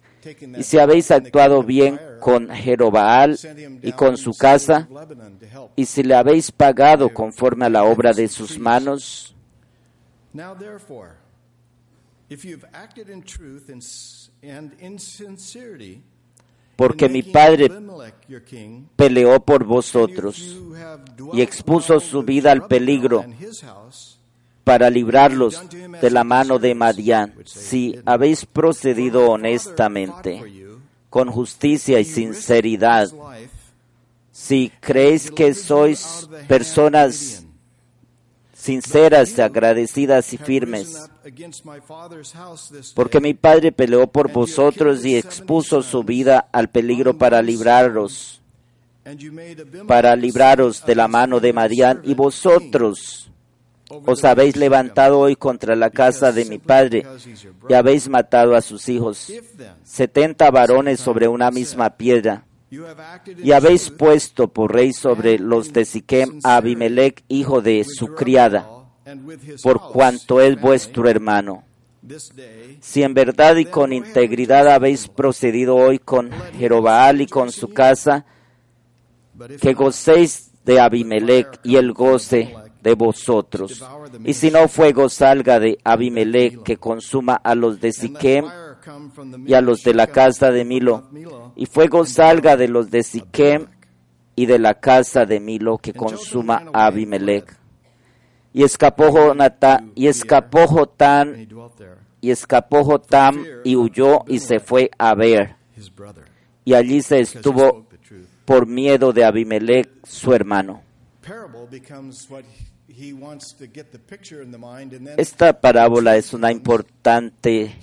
y 0.58 0.64
si 0.64 0.80
habéis 0.80 1.12
actuado 1.12 1.64
bien 1.64 2.00
con 2.20 2.50
Jerobaal 2.50 3.38
y 3.82 3.92
con 3.92 4.18
su 4.18 4.32
casa, 4.34 4.88
y 5.76 5.86
si 5.86 6.04
le 6.04 6.16
habéis 6.16 6.52
pagado 6.52 7.14
conforme 7.14 7.66
a 7.66 7.70
la 7.70 7.84
obra 7.84 8.14
de 8.14 8.28
sus 8.28 8.58
manos, 8.58 9.36
porque 16.76 17.10
mi 17.10 17.24
padre 17.24 17.72
peleó 18.96 19.40
por 19.40 19.64
vosotros 19.64 20.58
y 21.34 21.42
expuso 21.42 22.00
su 22.00 22.24
vida 22.24 22.52
al 22.52 22.68
peligro 22.68 23.26
para 24.68 24.90
librarlos 24.90 25.64
de 26.02 26.12
la 26.12 26.26
mano 26.26 26.60
de 26.60 26.76
Madián, 26.76 27.34
si 27.46 27.98
habéis 28.06 28.46
procedido 28.46 29.32
honestamente, 29.32 30.44
con 31.10 31.32
justicia 31.32 32.02
y 32.02 32.04
sinceridad, 32.04 33.08
si 34.30 34.70
creéis 34.82 35.32
que 35.32 35.54
sois 35.54 36.28
personas 36.50 37.46
sinceras, 38.54 39.40
agradecidas 39.40 40.34
y 40.34 40.38
firmes, 40.38 41.10
porque 42.94 43.22
mi 43.22 43.34
Padre 43.34 43.72
peleó 43.72 44.08
por 44.08 44.34
vosotros 44.34 45.06
y 45.06 45.16
expuso 45.16 45.82
su 45.82 46.04
vida 46.04 46.50
al 46.52 46.70
peligro 46.70 47.18
para 47.18 47.42
libraros 47.42 48.42
para 49.88 50.18
libraros 50.18 50.86
de 50.86 50.94
la 50.94 51.08
mano 51.08 51.40
de 51.40 51.54
Madián 51.54 52.02
y 52.04 52.14
vosotros 52.14 53.32
os 53.90 54.24
habéis 54.24 54.56
levantado 54.56 55.20
hoy 55.20 55.36
contra 55.36 55.76
la 55.76 55.90
casa 55.90 56.32
de 56.32 56.46
mi 56.46 56.58
padre 56.58 57.06
y 57.70 57.74
habéis 57.74 58.10
matado 58.10 58.56
a 58.56 58.62
sus 58.62 58.90
hijos, 58.90 59.32
setenta 59.84 60.52
varones 60.52 61.00
sobre 61.00 61.28
una 61.28 61.52
misma 61.52 61.92
piedra. 61.92 62.46
Y 62.70 63.52
habéis 63.54 63.90
puesto 63.90 64.50
por 64.50 64.74
rey 64.74 64.92
sobre 64.92 65.40
los 65.40 65.72
de 65.72 65.86
Siquem 65.86 66.40
a 66.44 66.58
Abimelech, 66.58 67.24
hijo 67.30 67.62
de 67.62 67.86
su 67.86 68.08
criada, 68.08 68.68
por 69.64 69.82
cuanto 69.92 70.42
es 70.42 70.60
vuestro 70.60 71.08
hermano. 71.08 71.64
Si 72.82 73.04
en 73.04 73.14
verdad 73.14 73.56
y 73.56 73.66
con 73.66 73.94
integridad 73.94 74.68
habéis 74.70 75.08
procedido 75.08 75.76
hoy 75.76 76.00
con 76.00 76.32
Jerobaal 76.58 77.22
y 77.22 77.28
con 77.28 77.52
su 77.52 77.70
casa, 77.70 78.26
que 79.62 79.74
gocéis 79.74 80.52
de 80.66 80.82
Abimelech 80.82 81.60
y 81.64 81.78
el 81.78 81.94
goce 81.94 82.54
de 82.82 82.94
vosotros. 82.96 83.84
Y 84.24 84.34
si 84.34 84.52
no 84.52 84.68
fuego 84.68 85.10
salga 85.10 85.60
de 85.60 85.78
Abimelech 85.84 86.64
que 86.64 86.78
consuma 86.78 87.36
a 87.36 87.56
los 87.56 87.80
de 87.80 87.92
Siquem 87.92 88.46
y 89.46 89.54
a 89.54 89.62
los 89.62 89.84
de 89.84 89.94
la 89.94 90.08
casa 90.08 90.52
de 90.52 90.64
Milo, 90.64 91.10
y 91.56 91.66
fuego 91.66 92.06
salga 92.06 92.56
de 92.58 92.68
los 92.68 92.90
de 92.90 93.04
Siquem 93.04 93.68
y 94.36 94.46
de 94.46 94.60
la 94.60 94.76
casa 94.76 95.26
de 95.26 95.40
Milo 95.40 95.78
que 95.78 95.94
consuma 95.94 96.64
a 96.74 96.88
Abimelech. 96.88 97.58
Y 98.54 98.64
escapó 98.64 99.10
Jonatán, 99.10 99.92
y 99.94 100.08
escapó 100.08 100.68
Jotán, 100.68 101.48
y 102.22 102.32
escapó 102.32 102.84
Jotam 102.84 103.46
y 103.64 103.76
huyó 103.76 104.24
y 104.28 104.40
se 104.40 104.60
fue 104.60 104.90
a 104.98 105.14
ver. 105.16 105.56
Y 106.66 106.74
allí 106.74 107.02
se 107.02 107.20
estuvo 107.20 107.86
por 108.46 108.68
miedo 108.68 109.14
de 109.14 109.26
Abimelech, 109.26 109.90
su 110.04 110.34
hermano. 110.34 110.82
Esta 115.18 115.60
parábola 115.60 116.16
es 116.16 116.34
una 116.34 116.52
importante 116.52 117.76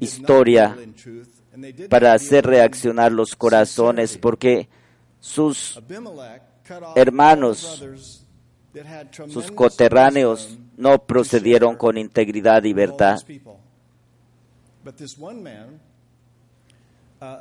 historia 0.00 0.76
para 1.90 2.14
hacer 2.14 2.46
reaccionar 2.46 3.12
los 3.12 3.36
corazones 3.36 4.16
porque 4.16 4.68
sus 5.20 5.80
hermanos, 6.96 7.84
sus 9.28 9.50
coterráneos, 9.52 10.58
no 10.76 10.98
procedieron 11.04 11.76
con 11.76 11.98
integridad 11.98 12.64
y 12.64 12.72
verdad. 12.72 13.18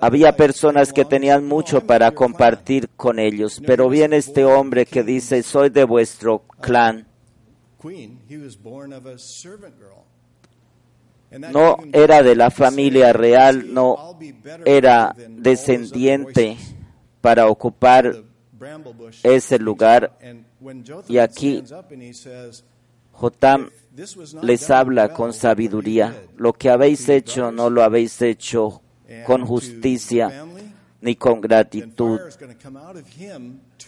Había 0.01 0.35
personas 0.35 0.93
que 0.93 1.05
tenían 1.05 1.45
mucho 1.45 1.81
para 1.81 2.11
compartir 2.11 2.89
con 2.95 3.19
ellos, 3.19 3.61
pero 3.65 3.89
viene 3.89 4.17
este 4.17 4.45
hombre 4.45 4.85
que 4.85 5.03
dice, 5.03 5.43
soy 5.43 5.69
de 5.69 5.83
vuestro 5.83 6.43
clan. 6.61 7.07
No 11.31 11.77
era 11.91 12.21
de 12.21 12.35
la 12.35 12.51
familia 12.51 13.11
real, 13.13 13.73
no 13.73 14.17
era 14.65 15.15
descendiente 15.29 16.57
para 17.21 17.47
ocupar 17.47 18.23
ese 19.23 19.57
lugar. 19.59 20.17
Y 21.07 21.17
aquí 21.17 21.63
Jotam 23.11 23.69
les 24.41 24.69
habla 24.69 25.13
con 25.13 25.33
sabiduría. 25.33 26.15
Lo 26.37 26.53
que 26.53 26.69
habéis 26.69 27.09
hecho 27.09 27.51
no 27.51 27.69
lo 27.69 27.83
habéis 27.83 28.21
hecho 28.21 28.81
con 29.25 29.45
justicia 29.45 30.45
ni 31.01 31.15
con 31.15 31.41
gratitud. 31.41 32.19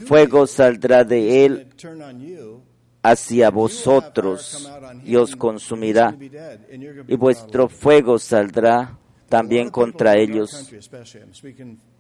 Fuego 0.06 0.46
saldrá 0.46 1.04
de 1.04 1.46
él 1.46 1.68
hacia 3.02 3.50
vosotros 3.50 4.70
y 5.06 5.16
os 5.16 5.36
consumirá, 5.36 6.16
y 7.08 7.16
vuestro 7.16 7.70
fuego 7.70 8.20
saldrá 8.20 8.98
también 9.30 9.70
contra 9.70 10.18
ellos, 10.18 10.72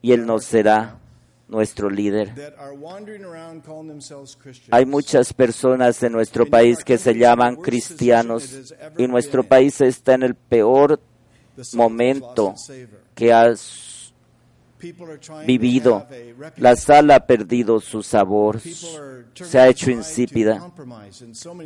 y 0.01 0.11
él 0.11 0.25
no 0.25 0.39
será 0.39 0.99
nuestro 1.47 1.89
líder. 1.89 2.33
Hay 4.71 4.85
muchas 4.85 5.33
personas 5.33 6.01
en 6.03 6.11
nuestro 6.11 6.45
país 6.45 6.83
que 6.83 6.97
se 6.97 7.13
llaman 7.13 7.55
cristianos 7.55 8.73
y 8.97 9.07
nuestro 9.07 9.43
país 9.43 9.79
está 9.81 10.15
en 10.15 10.23
el 10.23 10.35
peor 10.35 10.99
momento 11.73 12.53
que 13.13 13.33
has 13.33 14.13
vivido. 15.45 16.05
La 16.57 16.75
sal 16.75 17.11
ha 17.11 17.25
perdido 17.25 17.79
su 17.79 18.03
sabor, 18.03 18.59
se 18.59 19.59
ha 19.59 19.67
hecho 19.67 19.91
insípida. 19.91 20.71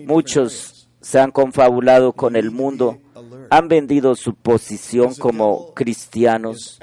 Muchos 0.06 0.90
se 1.02 1.20
han 1.20 1.32
confabulado 1.32 2.14
con 2.14 2.36
el 2.36 2.52
mundo, 2.52 3.00
han 3.50 3.68
vendido 3.68 4.16
su 4.16 4.36
posición 4.36 5.16
como 5.16 5.74
cristianos 5.74 6.80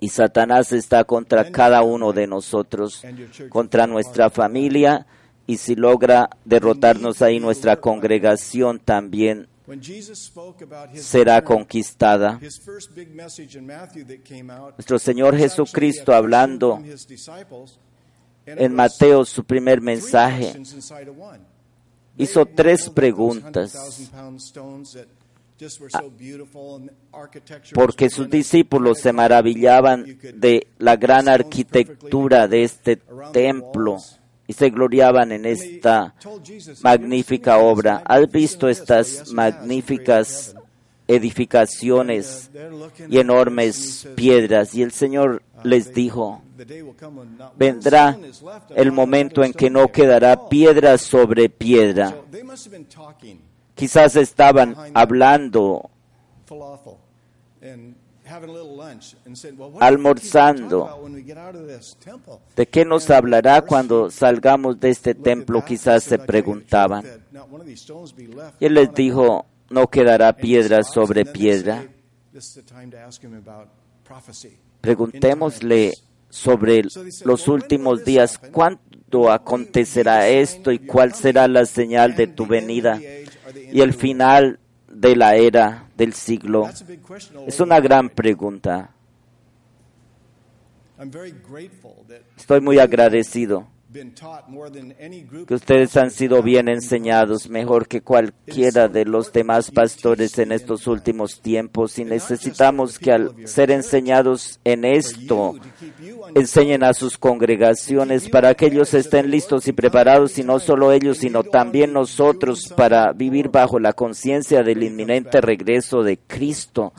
y 0.00 0.08
Satanás 0.08 0.72
está 0.72 1.04
contra 1.04 1.50
cada 1.50 1.82
uno 1.82 2.12
de 2.12 2.26
nosotros, 2.26 3.02
contra 3.50 3.86
nuestra 3.86 4.30
familia 4.30 5.06
y 5.46 5.58
si 5.58 5.74
logra 5.74 6.30
derrotarnos 6.44 7.22
ahí 7.22 7.40
nuestra 7.40 7.76
congregación 7.76 8.78
también 8.78 9.48
será 10.94 11.42
conquistada. 11.42 12.40
Nuestro 14.76 14.98
Señor 14.98 15.36
Jesucristo 15.36 16.14
hablando 16.14 16.82
en 18.46 18.74
Mateo 18.74 19.24
su 19.24 19.44
primer 19.44 19.80
mensaje. 19.80 20.54
hizo 22.16 22.46
tres 22.46 22.88
preguntas. 22.90 24.10
porque 27.74 28.08
sus 28.10 28.30
discípulos 28.30 29.00
se 29.00 29.12
maravillaban 29.12 30.04
de 30.34 30.68
la 30.78 30.94
gran 30.94 31.28
arquitectura 31.28 32.46
de 32.46 32.62
este 32.62 32.96
templo 33.32 33.98
y 34.48 34.54
se 34.54 34.70
gloriaban 34.70 35.30
en 35.30 35.44
esta 35.44 36.14
magnífica 36.82 37.58
obra. 37.58 38.02
¿Has 38.04 38.28
visto 38.32 38.66
estas 38.68 39.30
magníficas 39.30 40.56
edificaciones 41.06 42.50
y 43.10 43.18
enormes 43.18 44.08
piedras? 44.16 44.74
Y 44.74 44.82
el 44.82 44.90
Señor 44.90 45.42
les 45.62 45.92
dijo, 45.92 46.42
vendrá 47.56 48.18
el 48.74 48.90
momento 48.90 49.44
en 49.44 49.52
que 49.52 49.68
no 49.68 49.92
quedará 49.92 50.48
piedra 50.48 50.96
sobre 50.96 51.50
piedra. 51.50 52.16
Quizás 53.74 54.16
estaban 54.16 54.74
hablando 54.94 55.90
almorzando. 59.80 61.10
¿De 62.56 62.66
qué 62.66 62.84
nos 62.84 63.10
hablará 63.10 63.62
cuando 63.62 64.10
salgamos 64.10 64.78
de 64.80 64.90
este 64.90 65.14
templo? 65.14 65.64
Quizás 65.64 66.04
se 66.04 66.18
preguntaban. 66.18 67.04
Y 68.60 68.66
él 68.66 68.74
les 68.74 68.94
dijo, 68.94 69.46
no 69.70 69.86
quedará 69.88 70.32
piedra 70.32 70.82
sobre 70.82 71.24
piedra. 71.24 71.86
Preguntémosle 74.80 75.94
sobre 76.30 76.82
los 77.24 77.48
últimos 77.48 78.04
días, 78.04 78.38
¿cuándo 78.52 79.30
acontecerá 79.30 80.28
esto 80.28 80.70
y 80.70 80.78
cuál 80.78 81.14
será 81.14 81.48
la 81.48 81.64
señal 81.66 82.14
de 82.14 82.26
tu 82.26 82.46
venida 82.46 83.00
y 83.72 83.80
el 83.80 83.94
final 83.94 84.58
de 84.88 85.16
la 85.16 85.36
era 85.36 85.88
del 85.96 86.12
siglo? 86.14 86.68
Es 87.46 87.60
una 87.60 87.80
gran 87.80 88.08
pregunta. 88.08 88.90
Estoy 92.36 92.60
muy 92.60 92.78
agradecido 92.78 93.68
que 93.90 95.54
ustedes 95.54 95.96
han 95.96 96.10
sido 96.10 96.42
bien 96.42 96.68
enseñados, 96.68 97.48
mejor 97.48 97.88
que 97.88 98.02
cualquiera 98.02 98.86
de 98.86 99.06
los 99.06 99.32
demás 99.32 99.70
pastores 99.70 100.38
en 100.38 100.52
estos 100.52 100.86
últimos 100.86 101.40
tiempos, 101.40 101.98
y 101.98 102.04
necesitamos 102.04 102.98
que 102.98 103.12
al 103.12 103.48
ser 103.48 103.70
enseñados 103.70 104.60
en 104.64 104.84
esto, 104.84 105.54
enseñen 106.34 106.84
a 106.84 106.92
sus 106.92 107.16
congregaciones 107.16 108.28
para 108.28 108.54
que 108.54 108.66
ellos 108.66 108.92
estén 108.92 109.30
listos 109.30 109.66
y 109.68 109.72
preparados, 109.72 110.38
y 110.38 110.42
no 110.42 110.60
solo 110.60 110.92
ellos, 110.92 111.18
sino 111.18 111.42
también 111.42 111.94
nosotros, 111.94 112.72
para 112.76 113.12
vivir 113.12 113.48
bajo 113.48 113.78
la 113.78 113.94
conciencia 113.94 114.62
del 114.62 114.82
inminente 114.82 115.40
regreso 115.40 116.02
de 116.02 116.18
Cristo 116.18 116.92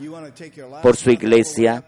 por 0.81 0.95
su 0.95 1.11
iglesia. 1.11 1.83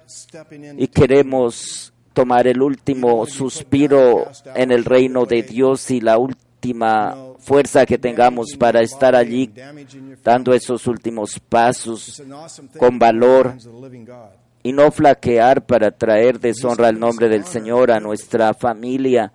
Y 0.77 0.87
queremos 0.87 1.90
tomar 2.13 2.47
el 2.47 2.61
último 2.61 3.25
suspiro 3.25 4.27
en 4.55 4.71
el 4.71 4.85
reino 4.85 5.25
de 5.25 5.43
Dios 5.43 5.91
y 5.91 6.01
la 6.01 6.17
última 6.17 7.15
fuerza 7.39 7.85
que 7.85 7.97
tengamos 7.97 8.55
para 8.57 8.81
estar 8.81 9.15
allí 9.15 9.51
dando 10.23 10.53
esos 10.53 10.85
últimos 10.87 11.39
pasos 11.39 12.21
con 12.77 12.99
valor 12.99 13.55
y 14.63 14.71
no 14.71 14.91
flaquear 14.91 15.65
para 15.65 15.91
traer 15.91 16.39
deshonra 16.39 16.87
al 16.89 16.99
nombre 16.99 17.29
del 17.29 17.45
Señor 17.45 17.91
a 17.91 17.99
nuestra 17.99 18.53
familia, 18.53 19.31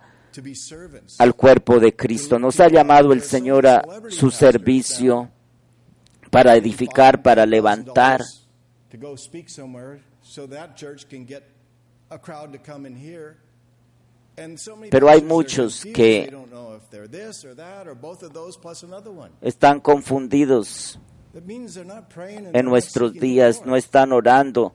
al 1.19 1.35
cuerpo 1.35 1.79
de 1.79 1.95
Cristo. 1.95 2.39
Nos 2.39 2.59
ha 2.59 2.69
llamado 2.69 3.11
el 3.11 3.21
Señor 3.21 3.67
a 3.67 3.83
su 4.09 4.31
servicio 4.31 5.29
para 6.31 6.55
edificar, 6.55 7.21
para 7.21 7.45
levantar. 7.45 8.21
Pero 14.91 15.09
hay 15.09 15.21
muchos 15.23 15.83
que 15.93 16.31
están 19.41 19.79
confundidos 19.79 20.99
en 22.53 22.65
nuestros 22.65 23.13
días, 23.13 23.65
no 23.65 23.75
están 23.75 24.11
orando, 24.11 24.73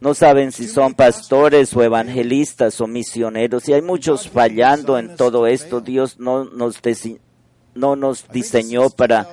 no 0.00 0.14
saben 0.14 0.50
si 0.50 0.66
son 0.66 0.94
pastores 0.94 1.76
o 1.76 1.82
evangelistas 1.82 2.80
o 2.80 2.86
misioneros. 2.86 3.68
Y 3.68 3.74
hay 3.74 3.82
muchos 3.82 4.28
fallando 4.28 4.98
en 4.98 5.14
todo 5.16 5.46
esto. 5.46 5.80
Dios 5.80 6.18
no 6.18 6.44
nos, 6.44 6.80
no 7.74 7.94
nos 7.94 8.28
diseñó 8.28 8.90
para 8.90 9.28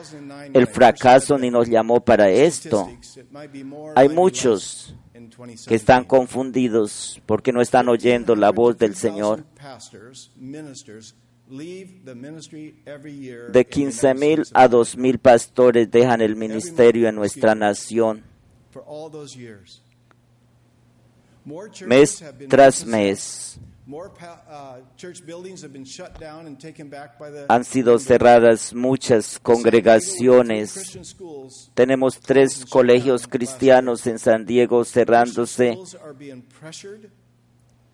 el 0.53 0.67
fracaso 0.67 1.37
ni 1.37 1.49
nos 1.49 1.67
llamó 1.69 2.01
para 2.01 2.29
esto. 2.29 2.87
Hay 3.95 4.09
muchos 4.09 4.93
que 5.67 5.75
están 5.75 6.05
confundidos 6.05 7.21
porque 7.25 7.51
no 7.51 7.61
están 7.61 7.89
oyendo 7.89 8.35
la 8.35 8.51
voz 8.51 8.77
del 8.77 8.95
Señor. 8.95 9.43
De 13.51 13.65
15 13.65 14.13
mil 14.13 14.43
a 14.53 14.67
2 14.67 14.97
mil 14.97 15.17
pastores 15.19 15.89
dejan 15.89 16.21
el 16.21 16.35
ministerio 16.35 17.09
en 17.09 17.15
nuestra 17.15 17.55
nación. 17.55 18.23
Mes 21.87 22.23
tras 22.47 22.85
mes 22.85 23.59
han 27.47 27.63
sido 27.65 27.97
cerradas 27.97 28.73
muchas 28.73 29.39
congregaciones. 29.39 30.99
Tenemos 31.73 32.19
tres 32.19 32.65
colegios 32.65 33.27
cristianos 33.27 34.05
en 34.05 34.19
San 34.19 34.45
Diego 34.45 34.85
cerrándose 34.85 35.75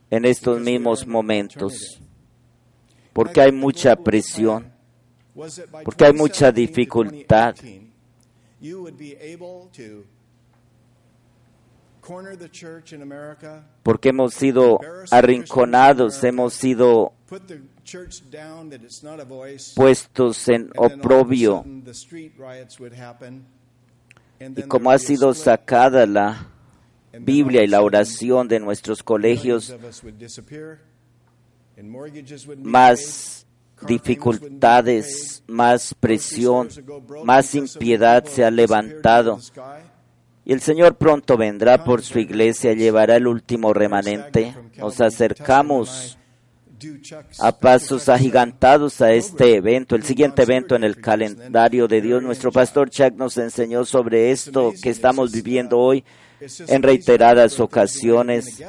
en 0.10 0.26
estos 0.26 0.60
mismos 0.60 1.08
momentos. 1.08 2.02
porque 3.14 3.40
hay 3.40 3.54
mucha 3.54 3.96
presión, 3.96 4.74
porque 5.86 6.06
hay 6.06 6.14
mucha 6.14 6.52
dificultad. 6.52 7.56
Porque 13.84 14.10
hemos 14.10 14.34
sido 14.34 14.80
arrinconados, 15.12 16.24
hemos 16.24 16.54
sido 16.54 17.14
puestos 19.76 20.48
en 20.50 20.72
oprobio. 20.78 21.66
Y 24.40 24.62
como 24.64 24.92
ha 24.92 24.98
sido 24.98 25.34
sacada 25.34 26.06
la 26.06 26.48
Biblia 27.20 27.64
y 27.64 27.68
la 27.68 27.82
oración 27.82 28.48
de 28.48 28.60
nuestros 28.60 29.02
colegios, 29.02 29.74
más 32.58 33.46
dificultades, 33.88 35.44
más 35.48 35.94
presión, 35.94 36.70
más 37.24 37.56
impiedad 37.56 38.24
se 38.26 38.44
ha 38.44 38.52
levantado. 38.52 39.40
Y 40.46 40.54
el 40.54 40.62
Señor 40.62 40.96
pronto 40.96 41.38
vendrá 41.38 41.84
por 41.84 42.04
su 42.04 42.20
iglesia, 42.20 42.74
llevará 42.74 43.16
el 43.16 43.26
último 43.26 43.74
remanente. 43.74 44.54
Nos 44.78 45.02
acercamos 45.02 46.20
a 47.40 47.52
pasos 47.52 48.10
agigantados 48.10 49.02
a 49.02 49.12
este 49.12 49.56
evento, 49.56 49.96
el 49.96 50.04
siguiente 50.04 50.44
evento 50.44 50.76
en 50.76 50.84
el 50.84 51.02
calendario 51.02 51.88
de 51.88 52.00
Dios. 52.00 52.22
Nuestro 52.22 52.52
pastor 52.52 52.92
Chuck 52.92 53.16
nos 53.16 53.38
enseñó 53.38 53.86
sobre 53.86 54.30
esto 54.30 54.72
que 54.84 54.92
estamos 54.92 55.32
viviendo 55.32 55.80
hoy 55.80 56.04
en 56.68 56.84
reiteradas 56.84 57.60
ocasiones. 57.60 58.62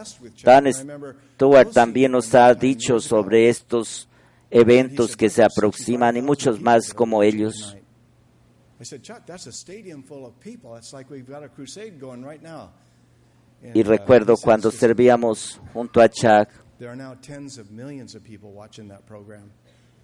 Dan 0.42 0.72
Stewart 0.72 1.72
también 1.72 2.12
nos 2.12 2.34
ha 2.34 2.54
dicho 2.54 3.00
sobre 3.00 3.50
estos 3.50 4.08
eventos 4.50 5.14
que 5.14 5.28
se 5.28 5.42
aproximan 5.42 6.16
y 6.16 6.22
muchos 6.22 6.60
más 6.60 6.94
como 6.94 7.22
ellos. 7.22 7.76
Y 13.74 13.82
recuerdo 13.82 14.36
cuando 14.36 14.70
servíamos 14.70 15.60
junto 15.72 16.00
a 16.00 16.08
Chuck, 16.08 16.48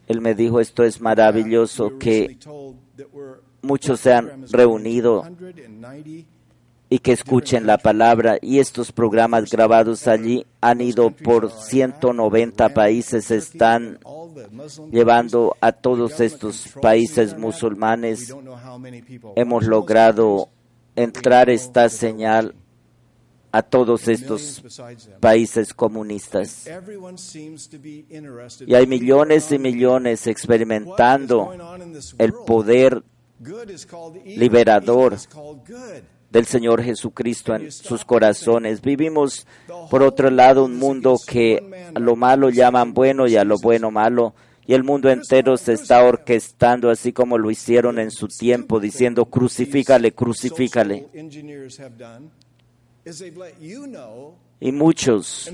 él 0.08 0.20
me 0.20 0.35
dijo, 0.35 0.61
esto 0.61 0.82
es 0.85 1.00
maravilloso, 1.00 1.98
que 1.98 2.38
muchos 3.62 4.00
se 4.00 4.12
han 4.12 4.46
reunido 4.48 5.22
y 6.92 6.98
que 6.98 7.12
escuchen 7.12 7.66
la 7.66 7.78
palabra. 7.78 8.37
Y 8.42 8.59
estos 8.59 8.92
programas 8.92 9.50
grabados 9.50 10.07
allí 10.07 10.44
han 10.61 10.83
ido 10.83 11.11
por 11.11 11.50
190 11.50 12.74
países, 12.74 13.31
están 13.31 13.98
llevando 14.90 15.57
a 15.62 15.72
todos 15.72 16.20
estos 16.20 16.68
países 16.83 17.38
musulmanes. 17.38 18.37
Hemos 19.37 19.64
logrado 19.64 20.50
entrar 20.94 21.48
esta 21.48 21.88
señal 21.88 22.55
a 23.52 23.62
todos 23.62 24.07
estos 24.09 24.62
países 25.18 25.72
comunistas. 25.72 26.68
Y 28.66 28.74
hay 28.74 28.87
millones 28.87 29.50
y 29.50 29.59
millones 29.59 30.26
experimentando 30.26 31.55
el 32.18 32.35
poder 32.46 33.02
liberador 34.26 35.16
del 36.33 36.47
Señor 36.47 36.83
Jesucristo 36.83 37.55
en 37.55 37.71
sus 37.71 38.07
corazones. 38.07 38.81
Vivimos, 38.81 39.47
por 39.90 40.03
otro 40.03 40.31
lado, 40.31 40.64
un 40.64 40.79
mundo 40.79 41.16
que 41.27 41.90
a 41.95 42.01
lo 42.01 42.16
malo 42.16 42.49
llaman 42.49 42.95
bueno 42.95 43.29
y 43.29 43.37
a 43.37 43.45
lo 43.45 43.59
bueno 43.59 43.90
malo. 43.90 44.35
Y 44.66 44.73
el 44.75 44.83
mundo 44.83 45.11
entero 45.11 45.57
se 45.59 45.75
está 45.75 46.03
orquestando 46.03 46.88
así 46.88 47.12
como 47.12 47.37
lo 47.37 47.51
hicieron 47.51 47.99
en 47.99 48.11
su 48.11 48.29
tiempo, 48.29 48.81
diciendo 48.81 49.27
crucifícale, 49.27 50.12
crucifícale. 50.12 51.07
Y 54.61 54.73
muchos 54.73 55.53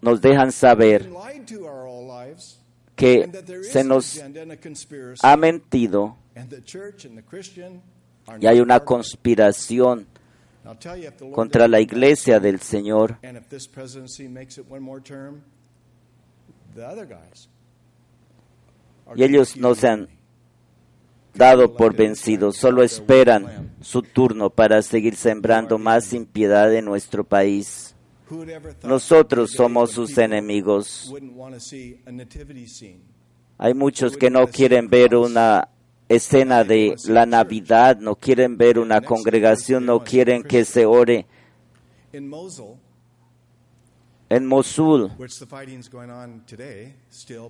nos 0.00 0.20
dejan 0.22 0.52
saber 0.52 1.10
que 2.96 3.28
se 3.70 3.84
nos 3.84 4.22
ha 5.22 5.36
mentido 5.36 6.16
y 8.40 8.46
hay 8.46 8.60
una 8.60 8.80
conspiración 8.80 10.06
contra 11.32 11.68
la 11.68 11.80
iglesia 11.80 12.40
del 12.40 12.60
Señor. 12.60 13.18
Y 19.14 19.22
ellos 19.22 19.56
no 19.56 19.74
se 19.74 19.88
han 19.88 20.08
dado 21.34 21.74
por 21.74 21.94
vencidos, 21.94 22.56
solo 22.56 22.82
esperan 22.82 23.74
su 23.80 24.02
turno 24.02 24.50
para 24.50 24.82
seguir 24.82 25.16
sembrando 25.16 25.78
más 25.78 26.12
impiedad 26.12 26.74
en 26.74 26.84
nuestro 26.84 27.24
país. 27.24 27.94
Nosotros 28.82 29.52
somos 29.52 29.92
sus 29.92 30.18
enemigos. 30.18 31.14
Hay 33.56 33.74
muchos 33.74 34.16
que 34.16 34.30
no 34.30 34.46
quieren 34.48 34.88
ver 34.88 35.16
una 35.16 35.68
escena 36.08 36.64
de 36.64 36.96
la 37.06 37.26
Navidad, 37.26 37.98
no 37.98 38.16
quieren 38.16 38.56
ver 38.56 38.78
una 38.78 39.00
congregación, 39.00 39.86
no 39.86 40.02
quieren 40.02 40.42
que 40.42 40.64
se 40.64 40.86
ore. 40.86 41.26
En 44.30 44.46
Mosul, 44.46 45.10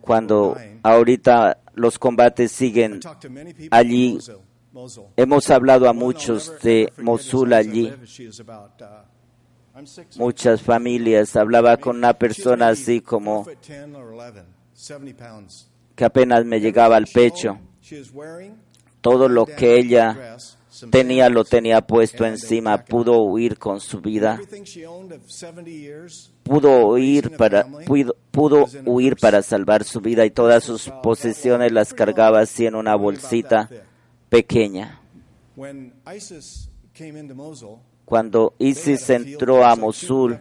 cuando 0.01 0.57
ahorita 0.83 1.59
los 1.75 1.99
combates 1.99 2.53
siguen 2.53 3.01
allí, 3.71 4.19
hemos 5.17 5.51
hablado 5.51 5.89
a 5.89 5.93
muchos 5.93 6.61
de 6.63 6.93
Mosul 6.99 7.53
allí, 7.53 7.93
muchas 10.17 10.63
familias. 10.63 11.35
Hablaba 11.35 11.77
con 11.77 11.97
una 11.97 12.13
persona 12.13 12.69
así 12.69 13.01
como 13.01 13.47
que 15.97 16.05
apenas 16.05 16.45
me 16.45 16.61
llegaba 16.61 16.97
al 16.97 17.07
pecho. 17.07 17.59
Todo 19.01 19.29
lo 19.29 19.47
que 19.47 19.77
ella 19.77 20.37
tenía 20.91 21.29
lo 21.29 21.45
tenía 21.45 21.81
puesto 21.81 22.25
encima, 22.25 22.85
pudo 22.85 23.23
huir 23.23 23.59
con 23.59 23.81
su 23.81 24.01
vida, 24.01 24.41
pudo 26.43 26.87
huir 26.89 27.37
para, 27.37 27.65
pudo, 27.87 28.17
pudo 28.31 28.67
huir 28.85 29.17
para 29.17 29.43
salvar 29.43 29.85
su 29.85 30.01
vida 30.01 30.25
y 30.25 30.31
todas 30.31 30.65
sus 30.65 30.91
posesiones 31.03 31.73
las 31.73 31.95
cargaba 31.95 32.41
así 32.41 32.67
en 32.67 32.75
una 32.75 32.95
bolsita 32.97 33.69
pequeña. 34.29 35.01
Cuando 38.05 38.55
ISIS 38.59 39.11
entró 39.11 39.65
a 39.65 39.77
Mosul, 39.77 40.39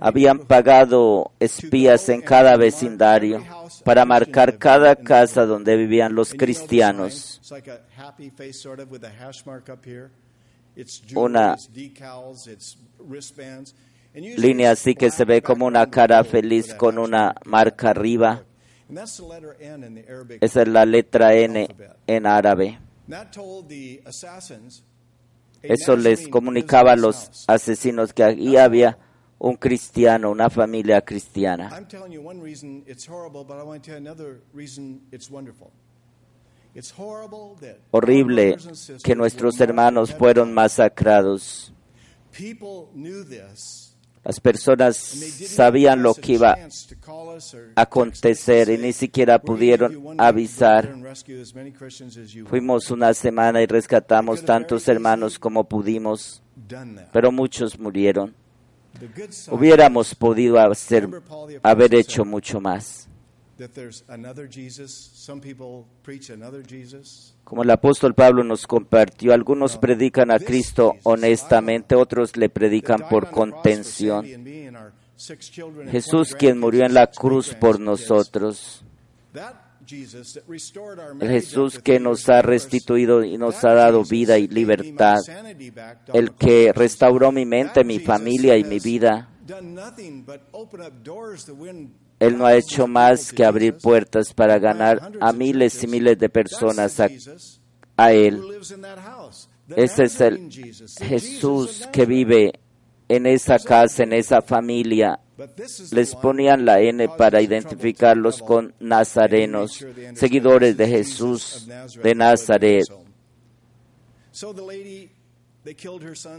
habían 0.00 0.38
pagado 0.40 1.32
espías 1.40 2.08
en 2.08 2.20
cada 2.20 2.56
vecindario 2.56 3.42
para 3.84 4.04
marcar 4.04 4.58
cada 4.58 4.96
casa 4.96 5.46
donde 5.46 5.76
vivían 5.76 6.14
los 6.14 6.34
cristianos. 6.34 7.40
Una 11.14 11.56
línea 14.14 14.70
así 14.70 14.94
que 14.94 15.10
se 15.10 15.24
ve 15.24 15.42
como 15.42 15.66
una 15.66 15.90
cara 15.90 16.24
feliz 16.24 16.74
con 16.74 16.98
una 16.98 17.34
marca 17.44 17.90
arriba. 17.90 18.44
Esa 20.40 20.62
es 20.62 20.68
la 20.68 20.84
letra 20.84 21.34
N 21.34 21.68
en 22.06 22.26
árabe. 22.26 22.78
Eso 25.64 25.96
les 25.96 26.28
comunicaba 26.28 26.92
a 26.92 26.96
los 26.96 27.44
asesinos 27.46 28.12
que 28.12 28.22
ahí 28.22 28.56
había 28.56 28.98
un 29.38 29.56
cristiano, 29.56 30.30
una 30.30 30.50
familia 30.50 31.00
cristiana. 31.00 31.70
Horrible 37.90 38.56
que 39.02 39.14
nuestros 39.14 39.60
hermanos 39.60 40.14
fueron 40.14 40.52
masacrados. 40.52 41.72
Las 44.24 44.40
personas 44.40 44.96
sabían 44.96 46.02
lo 46.02 46.14
que 46.14 46.32
iba 46.32 46.56
a 47.76 47.82
acontecer 47.82 48.70
y 48.70 48.78
ni 48.78 48.92
siquiera 48.92 49.38
pudieron 49.38 50.14
avisar. 50.18 50.96
Fuimos 52.46 52.90
una 52.90 53.12
semana 53.12 53.60
y 53.60 53.66
rescatamos 53.66 54.42
tantos 54.42 54.88
hermanos 54.88 55.38
como 55.38 55.64
pudimos, 55.64 56.42
pero 57.12 57.30
muchos 57.30 57.78
murieron. 57.78 58.34
Hubiéramos 59.50 60.14
podido 60.14 60.58
hacer, 60.58 61.08
haber 61.62 61.94
hecho 61.94 62.24
mucho 62.24 62.60
más. 62.60 63.08
Como 67.44 67.62
el 67.62 67.70
apóstol 67.70 68.14
Pablo 68.14 68.44
nos 68.44 68.66
compartió, 68.66 69.32
algunos 69.32 69.78
predican 69.78 70.30
a 70.30 70.38
Cristo 70.38 70.94
honestamente, 71.04 71.94
otros 71.94 72.36
le 72.36 72.48
predican 72.48 73.08
por 73.08 73.30
contención. 73.30 74.24
Jesús 75.90 76.34
quien 76.34 76.58
murió 76.58 76.84
en 76.84 76.94
la 76.94 77.06
cruz 77.06 77.54
por 77.54 77.78
nosotros. 77.78 78.84
El 81.20 81.28
Jesús 81.28 81.78
que 81.78 82.00
nos 82.00 82.28
ha 82.28 82.42
restituido 82.42 83.22
y 83.22 83.36
nos 83.36 83.64
ha 83.64 83.74
dado 83.74 84.02
vida 84.04 84.38
y 84.38 84.48
libertad. 84.48 85.18
El 86.12 86.32
que 86.32 86.72
restauró 86.72 87.32
mi 87.32 87.44
mente, 87.44 87.84
mi 87.84 87.98
familia 87.98 88.56
y 88.56 88.64
mi 88.64 88.78
vida. 88.78 89.28
Él 92.26 92.38
no 92.38 92.46
ha 92.46 92.56
hecho 92.56 92.86
más 92.86 93.32
que 93.32 93.44
abrir 93.44 93.76
puertas 93.76 94.32
para 94.32 94.58
ganar 94.58 95.12
a 95.20 95.32
miles 95.32 95.82
y 95.82 95.86
miles 95.86 96.18
de 96.18 96.28
personas 96.28 97.00
a, 97.00 98.12
Él. 98.12 98.42
Ese 99.76 100.04
es 100.04 100.20
el 100.20 100.50
Jesús 101.00 101.88
que 101.92 102.06
vive 102.06 102.52
en 103.08 103.26
esa 103.26 103.58
casa, 103.58 104.02
en 104.02 104.12
esa 104.12 104.42
familia. 104.42 105.20
Les 105.90 106.14
ponían 106.14 106.64
la 106.64 106.80
N 106.80 107.08
para 107.18 107.42
identificarlos 107.42 108.40
con 108.40 108.74
nazarenos, 108.78 109.84
seguidores 110.14 110.76
de 110.76 110.88
Jesús 110.88 111.68
de 112.02 112.14
Nazaret. 112.14 112.84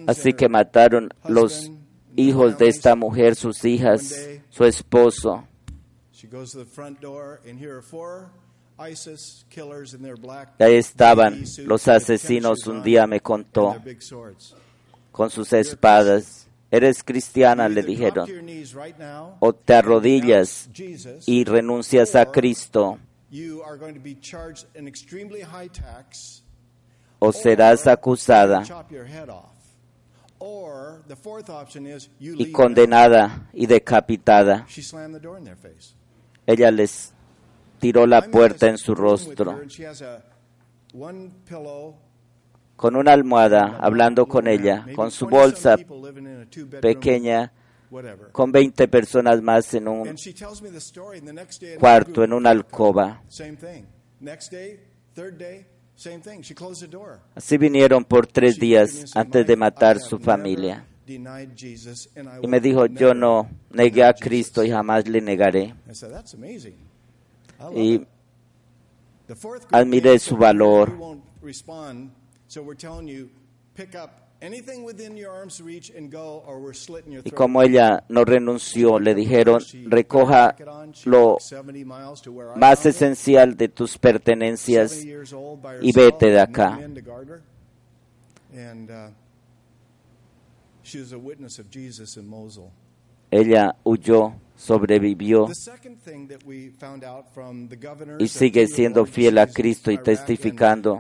Así 0.08 0.34
que 0.34 0.50
mataron 0.50 1.10
los 1.28 1.72
hijos 2.16 2.58
de 2.58 2.70
esta 2.70 2.96
mujer, 2.96 3.36
sus 3.36 3.64
hijas, 3.66 4.30
su 4.50 4.64
esposo. 4.64 5.48
Ahí 10.60 10.76
estaban 10.76 11.44
los 11.66 11.88
asesinos, 11.88 12.68
un 12.68 12.84
día 12.84 13.08
me 13.08 13.22
contó, 13.22 13.76
con 15.12 15.30
sus 15.30 15.54
espadas. 15.54 16.48
Eres 16.72 17.04
cristiana, 17.04 17.70
le 17.70 17.84
dijeron, 17.84 18.28
o 19.40 19.54
te 19.54 19.76
arrodillas 19.76 20.70
y 21.26 21.44
renuncias 21.46 22.16
a 22.16 22.26
Cristo, 22.26 23.00
o 27.20 27.32
serás 27.32 27.88
acusada 27.88 28.64
y 32.20 32.52
condenada 32.52 33.50
y 33.54 33.66
decapitada. 33.68 34.66
Ella 36.48 36.72
les 36.72 37.14
tiró 37.80 38.06
la 38.06 38.22
puerta 38.22 38.68
en 38.68 38.78
su 38.78 38.96
rostro. 38.96 39.60
con 42.76 42.96
una 42.96 43.14
almohada, 43.14 43.78
hablando 43.80 44.26
con 44.26 44.48
ella, 44.48 44.86
con 44.96 45.12
su 45.12 45.28
bolsa 45.28 45.78
pequeña, 46.82 47.52
con 48.32 48.52
20 48.52 48.88
personas 48.88 49.42
más 49.42 49.74
en 49.74 49.88
un 49.88 50.16
cuarto, 51.80 52.24
en 52.24 52.34
una 52.34 52.50
alcoba. 52.50 53.22
Así 57.36 57.58
vinieron 57.58 58.04
por 58.04 58.28
tres 58.28 58.60
días 58.60 59.16
antes 59.16 59.48
de 59.48 59.56
matar 59.56 60.00
su 60.00 60.20
familia. 60.20 60.86
Y 61.08 62.48
me 62.48 62.60
dijo, 62.60 62.88
yo 62.88 63.14
no 63.14 63.48
negué 63.70 64.04
a 64.04 64.14
Cristo 64.14 64.64
y 64.64 64.72
jamás 64.72 65.08
le 65.08 65.22
negaré. 65.22 65.76
Y 67.76 68.02
admiré 69.72 70.20
su 70.20 70.36
valor. 70.36 70.92
Y 77.24 77.32
como 77.32 77.62
ella 77.62 78.04
no 78.10 78.26
renunció, 78.26 79.00
le 79.00 79.16
dijeron, 79.16 79.62
recoja 79.86 80.56
lo 81.06 81.38
más 82.56 82.86
esencial 82.86 83.56
de 83.56 83.70
tus 83.70 83.98
pertenencias 83.98 85.04
y 85.82 85.92
vete 85.94 86.30
de 86.32 86.40
acá. 86.40 86.80
Ella 93.32 93.76
huyó, 93.84 94.34
sobrevivió 94.56 95.48
y 98.20 98.28
sigue 98.28 98.68
siendo 98.68 99.06
fiel 99.06 99.38
a 99.40 99.48
Cristo 99.48 99.92
y 99.92 99.98
testificando 99.98 100.98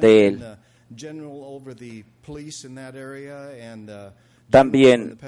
de 0.00 0.26
él. 0.26 0.44
También 4.50 5.18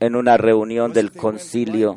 en 0.00 0.16
una 0.16 0.36
reunión 0.36 0.92
del 0.92 1.12
concilio 1.12 1.96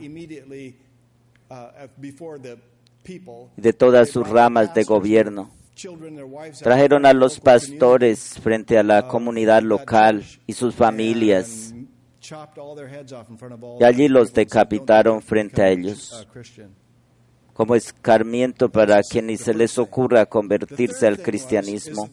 de 3.58 3.74
todas 3.74 4.10
sus 4.10 4.28
ramas 4.28 4.74
de 4.74 4.84
gobierno, 4.84 5.52
trajeron 6.62 7.06
a 7.06 7.14
los 7.14 7.40
pastores 7.40 8.40
frente 8.42 8.78
a 8.78 8.84
la 8.84 9.08
comunidad 9.08 9.62
local 9.62 10.24
y 10.46 10.54
sus 10.54 10.76
familias. 10.76 11.74
y 13.80 13.84
allí 13.84 14.08
los 14.08 14.34
decapitaron 14.34 15.22
frente 15.22 15.62
a 15.62 15.70
ellos. 15.70 16.28
como 17.54 17.76
escarmiento 17.76 18.70
para 18.70 19.04
quienes 19.04 19.42
se 19.42 19.54
les 19.54 19.78
ocurra 19.78 20.26
convertirse 20.26 21.06
al 21.06 21.20
cristianismo. 21.22 22.10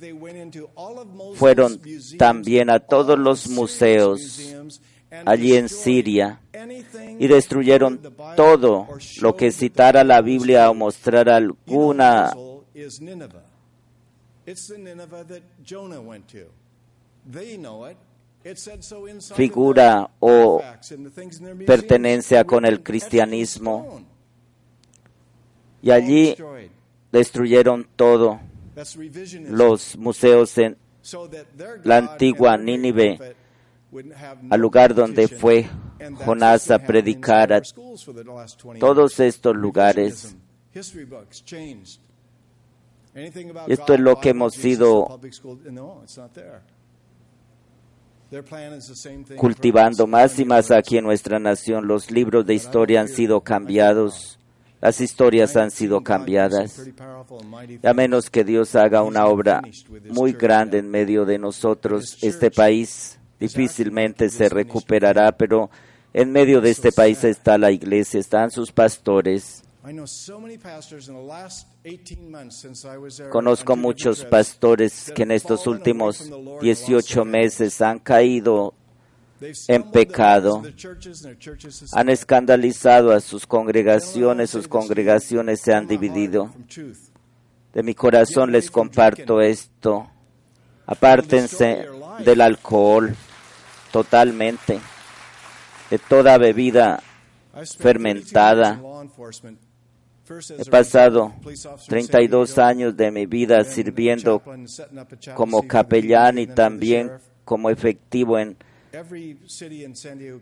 Fueron 1.36 1.80
también 2.18 2.68
a 2.68 2.80
todos 2.80 3.16
los 3.16 3.48
museos 3.48 4.56
allí 5.24 5.54
en 5.54 5.68
Siria 5.68 6.40
y 7.18 7.28
destruyeron 7.28 8.00
todo 8.36 8.88
lo 9.20 9.36
que 9.36 9.52
citara 9.52 10.02
la 10.02 10.20
Biblia 10.20 10.68
o 10.68 10.74
mostrara 10.74 11.36
alguna 11.36 12.32
figura 19.34 20.10
o 20.20 20.62
pertenencia 21.66 22.44
con 22.44 22.64
el 22.64 22.82
cristianismo. 22.82 24.04
y 25.82 25.90
allí 25.90 26.36
destruyeron 27.10 27.88
todo, 27.96 28.40
los 29.48 29.96
museos 29.96 30.56
en 30.58 30.76
la 31.84 31.98
antigua 31.98 32.56
Nínive, 32.56 33.34
al 34.50 34.60
lugar 34.60 34.94
donde 34.94 35.28
fue 35.28 35.66
Jonás 36.24 36.70
a 36.70 36.78
predicar, 36.78 37.62
todos 38.78 39.20
estos 39.20 39.56
lugares 39.56 40.36
Esto 43.16 43.94
es 43.94 44.00
lo 44.00 44.20
que 44.20 44.30
hemos 44.30 44.54
sido 44.54 45.18
cultivando 49.36 50.06
más 50.06 50.38
y 50.38 50.44
más 50.44 50.70
aquí 50.70 50.98
en 50.98 51.04
nuestra 51.04 51.38
nación. 51.38 51.86
Los 51.86 52.10
libros 52.10 52.44
de 52.44 52.54
historia 52.54 53.00
han 53.00 53.08
sido 53.08 53.40
cambiados. 53.40 54.38
Las 54.82 55.00
historias 55.00 55.56
han 55.56 55.70
sido 55.70 56.02
cambiadas. 56.02 56.90
A 57.82 57.94
menos 57.94 58.28
que 58.28 58.44
Dios 58.44 58.74
haga 58.74 59.02
una 59.02 59.26
obra 59.26 59.62
muy 60.10 60.32
grande 60.32 60.78
en 60.78 60.90
medio 60.90 61.24
de 61.24 61.38
nosotros, 61.38 62.18
este 62.20 62.50
país 62.50 63.18
difícilmente 63.40 64.28
se 64.28 64.50
recuperará, 64.50 65.32
pero 65.32 65.70
en 66.12 66.32
medio 66.32 66.60
de 66.60 66.70
este 66.70 66.92
país 66.92 67.24
está 67.24 67.56
la 67.56 67.70
iglesia, 67.70 68.20
están 68.20 68.50
sus 68.50 68.72
pastores. 68.72 69.65
Conozco 73.30 73.76
muchos 73.76 74.24
pastores 74.24 75.12
que 75.14 75.22
en 75.22 75.30
estos 75.30 75.66
últimos 75.66 76.28
18 76.60 77.24
meses 77.24 77.80
han 77.80 78.00
caído 78.00 78.74
en 79.68 79.90
pecado, 79.90 80.62
han 81.92 82.08
escandalizado 82.08 83.12
a 83.12 83.20
sus 83.20 83.46
congregaciones, 83.46 84.50
sus 84.50 84.66
congregaciones 84.66 85.60
se 85.60 85.74
han 85.74 85.86
dividido. 85.86 86.50
De 87.72 87.82
mi 87.82 87.94
corazón 87.94 88.50
les 88.50 88.70
comparto 88.70 89.40
esto. 89.40 90.10
Apártense 90.86 91.86
del 92.24 92.40
alcohol 92.40 93.14
totalmente, 93.92 94.80
de 95.90 95.98
toda 95.98 96.38
bebida 96.38 97.02
fermentada. 97.78 98.80
He 100.58 100.64
pasado 100.64 101.32
32 101.88 102.58
años 102.58 102.96
de 102.96 103.10
mi 103.12 103.26
vida 103.26 103.62
sirviendo 103.62 104.42
como 105.34 105.62
capellán 105.66 106.38
y 106.38 106.46
también 106.48 107.12
como 107.44 107.70
efectivo 107.70 108.38
en 108.38 108.56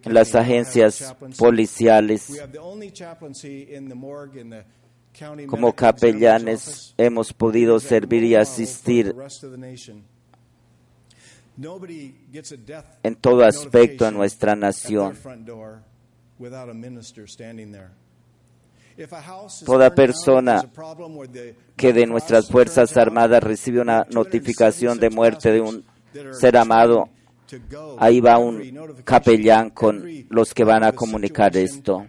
las 0.05 0.35
agencias 0.35 1.15
policiales. 1.37 2.29
Como 5.47 5.73
capellanes 5.75 6.95
hemos 6.97 7.33
podido 7.33 7.79
servir 7.79 8.25
y 8.25 8.35
asistir 8.37 9.15
en 13.03 13.17
todo 13.17 13.45
aspecto 13.45 14.09
en 14.09 14.15
nuestra 14.15 14.57
nación. 14.57 15.15
Toda 19.65 19.95
persona 19.95 20.65
que 21.77 21.93
de 21.93 22.07
nuestras 22.07 22.49
Fuerzas 22.49 22.97
Armadas 22.97 23.43
recibe 23.43 23.81
una 23.81 24.07
notificación 24.11 24.99
de 24.99 25.11
muerte 25.11 25.53
de 25.53 25.61
un 25.61 25.85
ser 26.33 26.57
amado 26.57 27.09
Ahí 27.99 28.21
va 28.21 28.39
un 28.39 29.03
capellán 29.05 29.71
con 29.71 30.05
los 30.29 30.55
que 30.55 30.65
van 30.65 30.85
a 30.85 30.93
comunicar 30.93 31.57
esto. 31.57 32.07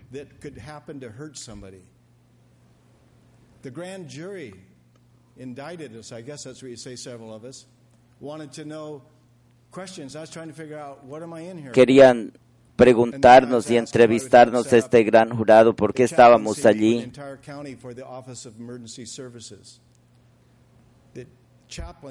Querían 11.74 12.32
preguntarnos 12.76 13.70
y 13.70 13.78
entrevistarnos 13.78 14.72
a 14.72 14.78
este 14.78 15.04
gran 15.04 15.36
jurado 15.36 15.76
por 15.76 15.94
qué 15.94 16.04
estábamos 16.04 16.66
allí. 16.66 17.12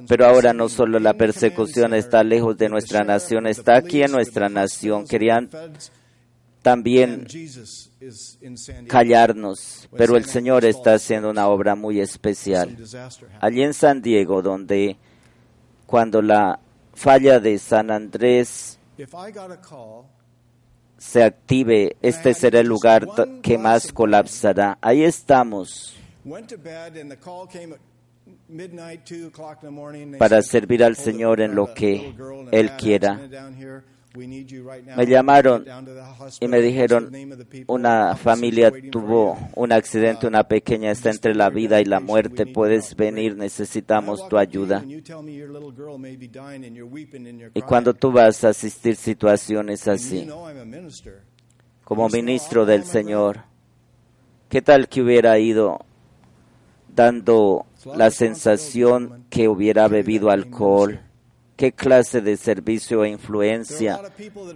Pero 0.08 0.26
ahora 0.26 0.52
no 0.52 0.68
solo 0.68 0.98
la 0.98 1.14
persecución 1.14 1.94
está 1.94 2.24
lejos 2.24 2.56
de 2.56 2.68
nuestra 2.68 3.04
nación, 3.04 3.46
está 3.46 3.76
aquí 3.76 4.02
en 4.02 4.12
nuestra 4.12 4.48
nación. 4.48 5.06
Querían 5.06 5.48
también 6.62 7.26
callarnos, 8.88 9.88
pero 9.96 10.16
el 10.16 10.24
Señor 10.24 10.64
está 10.64 10.94
haciendo 10.94 11.30
una 11.30 11.46
obra 11.48 11.74
muy 11.74 12.00
especial. 12.00 12.76
Allí 13.40 13.62
en 13.62 13.74
San 13.74 14.02
Diego, 14.02 14.42
donde 14.42 14.96
cuando 15.86 16.20
la 16.22 16.58
falla 16.94 17.38
de 17.38 17.58
San 17.58 17.90
Andrés 17.90 18.78
se 21.04 21.22
active, 21.22 21.96
este 22.02 22.34
será 22.34 22.60
el 22.60 22.66
lugar 22.66 23.06
que 23.42 23.58
más 23.58 23.92
colapsará. 23.92 24.78
Ahí 24.80 25.04
estamos 25.04 25.94
para 30.18 30.42
servir 30.42 30.82
al 30.82 30.96
Señor 30.96 31.40
en 31.40 31.54
lo 31.54 31.74
que 31.74 32.14
Él 32.50 32.70
quiera. 32.76 33.20
Me 34.14 35.06
llamaron 35.06 35.64
y 36.40 36.48
me 36.48 36.60
dijeron, 36.60 37.10
una 37.66 38.16
familia 38.16 38.72
tuvo 38.90 39.36
un 39.54 39.72
accidente, 39.72 40.26
una 40.26 40.44
pequeña 40.44 40.90
está 40.90 41.10
entre 41.10 41.34
la 41.34 41.50
vida 41.50 41.80
y 41.80 41.84
la 41.84 42.00
muerte, 42.00 42.46
puedes 42.46 42.94
venir, 42.94 43.36
necesitamos 43.36 44.28
tu 44.28 44.38
ayuda. 44.38 44.84
Y 47.54 47.62
cuando 47.62 47.94
tú 47.94 48.12
vas 48.12 48.44
a 48.44 48.50
asistir 48.50 48.96
situaciones 48.96 49.88
así, 49.88 50.28
como 51.84 52.08
ministro 52.08 52.64
del 52.64 52.84
Señor, 52.84 53.42
¿qué 54.48 54.62
tal 54.62 54.88
que 54.88 55.02
hubiera 55.02 55.38
ido 55.38 55.84
dando 56.94 57.66
la 57.96 58.10
sensación 58.10 59.24
que 59.28 59.48
hubiera 59.48 59.88
bebido 59.88 60.30
alcohol. 60.30 61.00
¿Qué 61.56 61.72
clase 61.72 62.20
de 62.20 62.36
servicio 62.36 63.04
e 63.04 63.10
influencia 63.10 64.00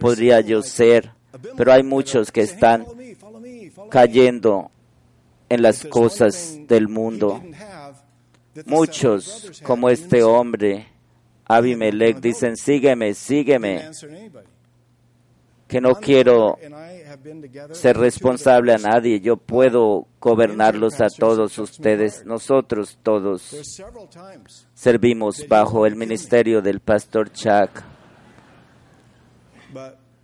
podría 0.01 0.41
yo 0.41 0.63
ser? 0.63 1.13
Pero 1.57 1.73
hay 1.73 1.83
muchos 1.83 2.33
que 2.33 2.41
están 2.41 2.87
cayendo 3.91 4.71
en 5.49 5.63
las 5.63 5.85
cosas 5.85 6.59
del 6.67 6.89
mundo. 6.89 7.43
Muchos, 8.67 9.61
como 9.63 9.89
este 9.89 10.23
hombre, 10.23 10.89
Abimelech, 11.45 12.19
dicen, 12.19 12.57
sígueme, 12.57 13.15
sígueme, 13.15 13.91
que 15.69 15.81
no 15.81 15.95
quiero 15.95 16.59
ser 17.73 17.97
responsable 17.99 18.73
a 18.73 18.79
nadie. 18.79 19.21
Yo 19.21 19.37
puedo 19.37 20.07
gobernarlos 20.19 21.01
a 21.01 21.09
todos 21.11 21.59
ustedes. 21.59 22.25
Nosotros 22.25 22.99
todos 23.03 23.55
servimos 24.75 25.47
bajo 25.47 25.87
el 25.87 25.95
ministerio 25.95 26.63
del 26.63 26.81
pastor 26.81 27.31
Chuck. 27.31 27.83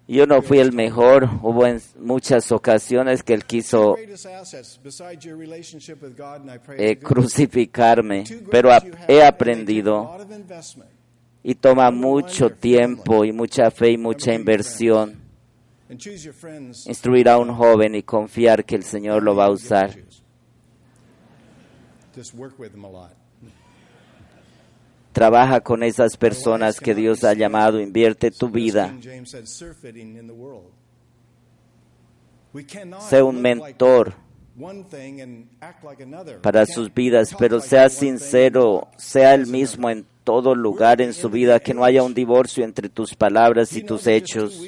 Yo 0.07 0.27
no 0.27 0.43
fui 0.43 0.59
el 0.59 0.73
mejor, 0.73 1.31
hubo 1.43 1.67
en 1.67 1.81
muchas 1.99 2.53
ocasiones 2.53 3.23
que 3.23 3.33
él 3.33 3.47
quiso 3.47 3.97
eh, 6.77 6.99
crucificarme, 6.99 8.25
pero 8.51 8.69
he 9.09 9.23
aprendido 9.25 10.19
y 11.43 11.55
toma 11.55 11.91
mucho 11.91 12.51
tiempo 12.51 13.25
y 13.25 13.33
mucha 13.33 13.71
fe 13.71 13.93
y 13.93 13.99
mucha 13.99 14.35
inversión 14.35 15.24
instruir 16.87 17.29
a 17.29 17.39
un 17.39 17.55
joven 17.55 17.95
y 17.95 18.03
confiar 18.03 18.65
que 18.65 18.77
el 18.77 18.85
Señor 18.85 19.23
lo 19.23 19.35
va 19.35 19.47
a 19.47 19.51
usar. 19.51 19.95
Trabaja 25.13 25.61
con 25.61 25.83
esas 25.83 26.17
personas 26.17 26.81
que 26.81 26.95
Dios 26.95 27.23
ha 27.25 27.35
llamado, 27.35 27.81
invierte 27.81 28.31
tu 28.31 28.49
vida. 28.49 28.93
Sé 33.09 33.23
un 33.23 33.41
mentor 33.41 34.15
para 36.43 36.67
sus 36.67 36.93
vidas, 36.93 37.35
pero 37.39 37.61
sea 37.61 37.89
sincero, 37.89 38.89
sea 38.97 39.35
el 39.35 39.47
mismo 39.47 39.91
en 39.91 40.07
todo 40.23 40.55
lugar 40.55 41.01
en 41.01 41.13
su 41.13 41.29
vida, 41.29 41.61
que 41.61 41.75
no 41.75 41.85
haya 41.85 42.03
un 42.03 42.15
divorcio 42.15 42.65
entre 42.65 42.89
tus 42.89 43.15
palabras 43.15 43.77
y 43.77 43.83
tus 43.83 44.07
hechos. 44.07 44.63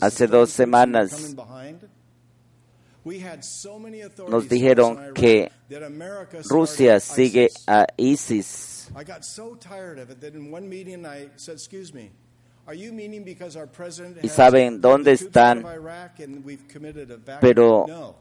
Hace 0.00 0.26
dos 0.26 0.50
semanas 0.50 1.34
nos 4.28 4.48
dijeron 4.48 5.12
que 5.14 5.50
Rusia 6.48 7.00
sigue 7.00 7.50
a 7.66 7.86
ISIS. 7.96 8.90
Y 14.22 14.28
saben 14.28 14.80
dónde 14.80 15.12
están, 15.12 15.64
pero 17.40 18.16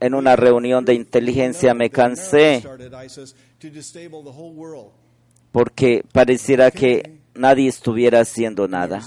en 0.00 0.14
una 0.14 0.36
reunión 0.36 0.84
de 0.84 0.94
inteligencia 0.94 1.74
me 1.74 1.90
cansé 1.90 2.62
porque 5.52 6.04
pareciera 6.12 6.70
que 6.70 7.20
nadie 7.34 7.68
estuviera 7.68 8.20
haciendo 8.20 8.68
nada. 8.68 9.00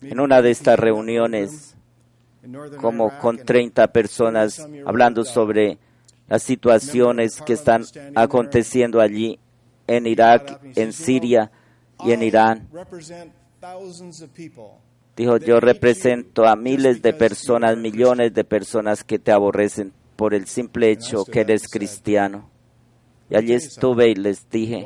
En 0.00 0.20
una 0.20 0.42
de 0.42 0.50
estas 0.50 0.78
reuniones 0.78 1.76
como 2.80 3.18
con 3.18 3.38
30 3.38 3.88
personas 3.88 4.66
hablando 4.86 5.24
sobre 5.24 5.78
las 6.28 6.42
situaciones 6.42 7.40
que 7.42 7.54
están 7.54 7.84
aconteciendo 8.14 9.00
allí 9.00 9.38
en 9.86 10.06
Irak, 10.06 10.60
en 10.76 10.92
Siria 10.92 11.50
y 12.04 12.12
en 12.12 12.22
Irán. 12.22 12.68
Dijo, 15.16 15.36
yo 15.38 15.58
represento 15.58 16.46
a 16.46 16.54
miles 16.54 17.02
de 17.02 17.12
personas, 17.12 17.76
millones 17.76 18.32
de 18.34 18.44
personas 18.44 19.02
que 19.02 19.18
te 19.18 19.32
aborrecen 19.32 19.92
por 20.14 20.34
el 20.34 20.46
simple 20.46 20.90
hecho 20.90 21.24
que 21.24 21.40
eres 21.40 21.68
cristiano. 21.68 22.50
Y 23.30 23.36
allí 23.36 23.52
estuve 23.52 24.10
y 24.10 24.14
les 24.14 24.48
dije, 24.48 24.84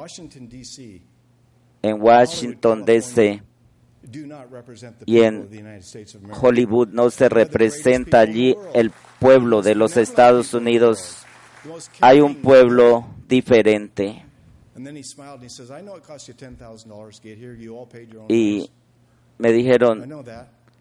en 1.83 2.03
Washington, 2.03 2.85
D.C., 2.85 3.43
y 5.07 5.21
en 5.21 5.49
Hollywood 6.41 6.89
no 6.89 7.11
se 7.11 7.29
representa 7.29 8.21
allí 8.21 8.57
el 8.75 8.91
pueblo 9.21 9.63
de 9.63 9.75
los 9.77 9.97
Estados 9.97 10.55
Unidos. 10.55 11.19
Hay 12.01 12.21
un 12.21 12.37
pueblo 12.37 13.07
diferente. 13.29 14.25
Y 18.29 18.71
me 19.39 19.53
dijeron, 19.53 20.25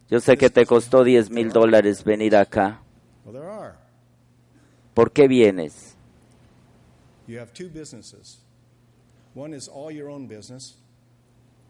yo 0.09 0.19
sé 0.19 0.37
que 0.37 0.49
te 0.49 0.65
costó 0.65 1.03
10 1.03 1.29
mil 1.29 1.49
dólares 1.49 2.03
venir 2.03 2.35
acá. 2.35 2.81
¿Por 4.93 5.11
qué 5.11 5.27
vienes? 5.27 5.95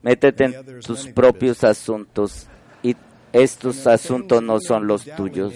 Métete 0.02 0.46
en 0.46 0.80
tus 0.82 1.08
propios 1.08 1.64
asuntos 1.64 2.48
y 2.82 2.96
estos 3.32 3.86
asuntos 3.88 4.42
no 4.42 4.60
son 4.60 4.88
los 4.88 5.06
tuyos. 5.06 5.54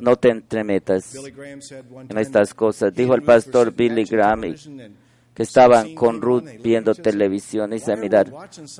No 0.00 0.16
te 0.16 0.30
entremetas 0.30 1.14
en 1.14 2.18
estas 2.18 2.52
cosas. 2.54 2.92
Dijo 2.92 3.14
el 3.14 3.22
pastor 3.22 3.72
Billy 3.72 4.04
Graham 4.04 4.54
que 5.34 5.44
estaban 5.44 5.94
con 5.94 6.20
Ruth 6.20 6.48
viendo 6.64 6.96
televisión 6.96 7.72
y 7.72 7.76
dice, 7.76 7.94
mirar, 7.96 8.28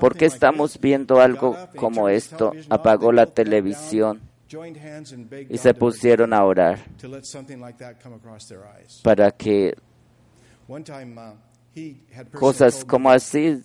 ¿por 0.00 0.16
qué 0.16 0.24
estamos 0.24 0.80
viendo 0.80 1.20
algo 1.20 1.56
como 1.76 2.08
esto? 2.08 2.52
Apagó 2.68 3.12
la 3.12 3.26
televisión 3.26 4.20
y 5.48 5.58
se 5.58 5.74
pusieron 5.74 6.32
a 6.32 6.44
orar 6.44 6.78
para 9.02 9.30
que 9.30 9.74
cosas 12.32 12.84
como 12.84 13.10
así 13.10 13.62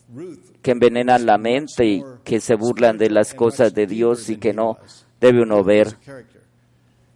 que 0.62 0.72
envenenan 0.72 1.26
la 1.26 1.38
mente 1.38 1.86
y 1.86 2.04
que 2.24 2.40
se 2.40 2.56
burlan 2.56 2.98
de 2.98 3.10
las 3.10 3.34
cosas 3.34 3.74
de 3.74 3.88
Dios 3.88 4.30
y 4.30 4.38
que 4.38 4.54
no 4.54 4.78
debe 5.20 5.42
uno 5.42 5.64
ver. 5.64 5.88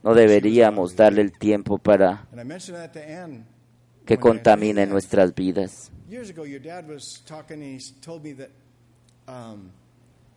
No 0.04 0.14
deberíamos 0.14 0.96
darle 0.96 1.22
el 1.22 1.38
tiempo 1.38 1.78
para 1.78 2.26
que 4.06 4.18
contamine 4.18 4.86
nuestras 4.86 5.36
vidas. 5.36 5.92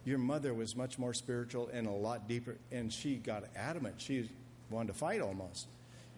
Your 0.04 0.18
mother 0.18 0.54
was 0.54 0.74
much 0.74 0.98
more 0.98 1.12
spiritual 1.12 1.68
and 1.72 1.86
a 1.86 1.90
lot 1.90 2.26
deeper, 2.26 2.56
and 2.72 2.92
she 2.92 3.16
got 3.16 3.44
adamant. 3.54 4.00
She 4.00 4.30
wanted 4.70 4.92
to 4.92 4.98
fight 4.98 5.20
almost. 5.20 5.66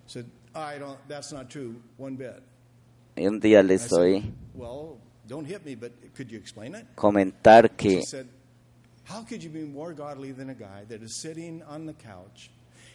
Said, 0.07 0.31
"I 0.55 0.79
don't. 0.79 0.99
That's 1.09 1.33
not 1.33 1.51
true 1.51 1.83
one 1.97 2.17
bit." 2.17 2.43
Y 3.17 3.27
un 3.27 3.41
día 3.41 3.63
le 3.67 3.75
estoy 3.75 4.33
well, 4.55 4.99
don't 5.27 5.45
hit 5.45 5.65
me, 5.65 5.75
but 5.75 5.93
could 6.15 6.31
you 6.31 6.39
explain 6.39 6.75
it? 6.75 6.87
comentar 6.97 7.77
que 7.77 8.01
She 8.01 8.03
said, 8.03 8.29
"How 9.05 9.23
could 9.23 9.43
you 9.43 9.51
be 9.51 9.65
more 9.65 9.93
godly 9.93 10.33
than 10.33 10.51
a 10.51 10.55
guy 10.55 10.85
that 10.89 11.03
is 11.03 11.21
sitting 11.21 11.63
on 11.65 11.87
the 11.87 11.93
couch? 11.93 12.51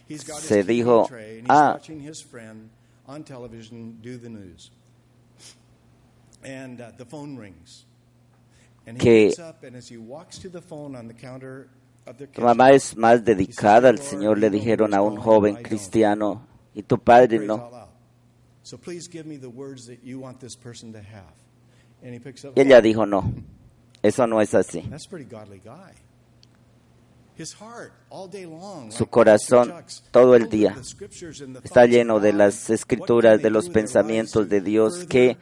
He's 0.06 0.24
got 0.24 0.42
his 0.42 0.66
dijo, 0.66 1.06
tray 1.06 1.38
and 1.38 1.42
he's 1.42 1.50
"Ah." 1.50 1.72
watching 1.74 2.00
his 2.00 2.20
friend 2.22 2.70
on 3.06 3.24
television 3.24 3.98
do 4.02 4.16
the 4.16 4.30
news." 4.30 4.70
And 6.42 6.80
uh, 6.80 6.92
the 6.96 7.04
phone 7.04 7.36
rings. 7.36 7.84
Que 8.96 9.34
tu 12.32 12.40
mamá 12.40 12.70
es 12.70 12.96
más 12.96 13.24
dedicada 13.24 13.90
al 13.90 13.98
Señor, 13.98 14.38
le 14.38 14.50
dijeron 14.50 14.94
a 14.94 15.02
un 15.02 15.16
joven 15.16 15.56
cristiano, 15.56 16.46
y 16.74 16.82
tu 16.82 16.98
padre 16.98 17.38
no. 17.38 17.70
Y 22.54 22.60
ella 22.60 22.80
dijo, 22.80 23.06
no, 23.06 23.32
eso 24.02 24.26
no 24.26 24.40
es 24.40 24.54
así. 24.54 24.88
Su 28.90 29.06
corazón 29.06 29.74
todo 30.10 30.34
el 30.34 30.48
día 30.48 30.76
está 31.62 31.86
lleno 31.86 32.18
de 32.18 32.32
las 32.32 32.68
escrituras, 32.70 33.40
de 33.40 33.50
los 33.50 33.68
pensamientos 33.70 34.48
de 34.48 34.60
Dios, 34.60 35.06
qué 35.08 35.36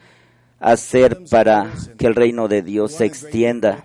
hacer 0.59 1.23
para 1.29 1.71
que 1.97 2.07
el 2.07 2.15
reino 2.15 2.47
de 2.47 2.61
Dios 2.61 2.93
se 2.93 3.05
extienda. 3.05 3.83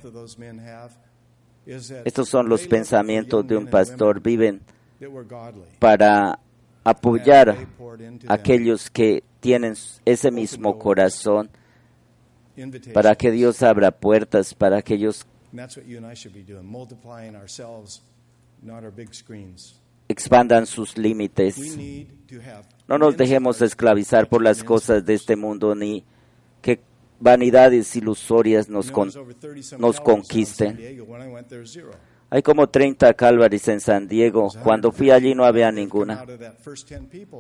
Estos 1.67 2.29
son 2.29 2.49
los 2.49 2.67
pensamientos 2.67 3.47
de 3.47 3.57
un 3.57 3.67
pastor. 3.67 4.21
Viven 4.21 4.63
para 5.79 6.39
apoyar 6.85 7.51
a 8.29 8.35
aquellos 8.35 8.91
que 8.91 9.23
tienen 9.41 9.75
ese 10.05 10.31
mismo 10.31 10.79
corazón 10.79 11.51
para 12.93 13.15
que 13.15 13.31
Dios 13.31 13.63
abra 13.63 13.91
puertas 13.91 14.55
para 14.55 14.79
aquellos 14.79 15.27
expandan 20.09 20.67
sus 20.67 20.99
límites. 20.99 21.77
No 22.87 22.99
nos 22.99 23.17
dejemos 23.17 23.61
esclavizar 23.63 24.29
por 24.29 24.43
las 24.43 24.63
cosas 24.63 25.05
de 25.05 25.15
este 25.15 25.37
mundo 25.37 25.75
ni 25.75 26.05
vanidades 27.23 27.95
ilusorias 27.95 28.69
nos, 28.69 28.93
nos 29.79 30.01
conquisten. 30.01 30.79
Hay 32.31 32.43
como 32.43 32.67
30 32.67 33.13
Calvaries 33.15 33.69
en 33.69 33.81
San 33.81 34.09
Diego. 34.09 34.49
Cuando 34.63 34.91
fui 34.91 35.11
allí 35.11 35.35
no 35.35 35.45
había 35.45 35.71
ninguna. 35.71 36.25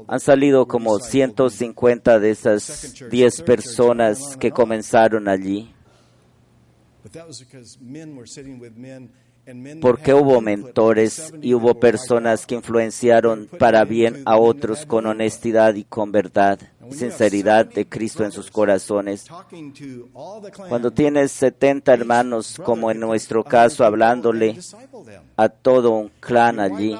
Han 0.06 0.20
salido 0.20 0.66
como 0.66 0.98
150 0.98 2.20
de 2.20 2.30
esas 2.30 2.94
10 3.10 3.42
personas 3.42 4.36
que 4.36 4.50
comenzaron 4.50 5.28
allí. 5.28 5.74
Porque 9.80 10.14
hubo 10.14 10.40
mentores 10.40 11.32
y 11.42 11.54
hubo 11.54 11.74
personas 11.80 12.46
que 12.46 12.54
influenciaron 12.54 13.48
para 13.58 13.84
bien 13.84 14.22
a 14.24 14.36
otros 14.36 14.86
con 14.86 15.06
honestidad 15.06 15.74
y 15.74 15.84
con 15.84 16.12
verdad 16.12 16.60
sinceridad 16.92 17.66
de 17.66 17.86
Cristo 17.86 18.24
en 18.24 18.32
sus 18.32 18.50
corazones. 18.50 19.26
Cuando 20.68 20.90
tienes 20.90 21.32
70 21.32 21.92
hermanos, 21.92 22.60
como 22.64 22.90
en 22.90 23.00
nuestro 23.00 23.44
caso, 23.44 23.84
hablándole 23.84 24.58
a 25.36 25.48
todo 25.48 25.90
un 25.90 26.10
clan 26.20 26.60
allí, 26.60 26.96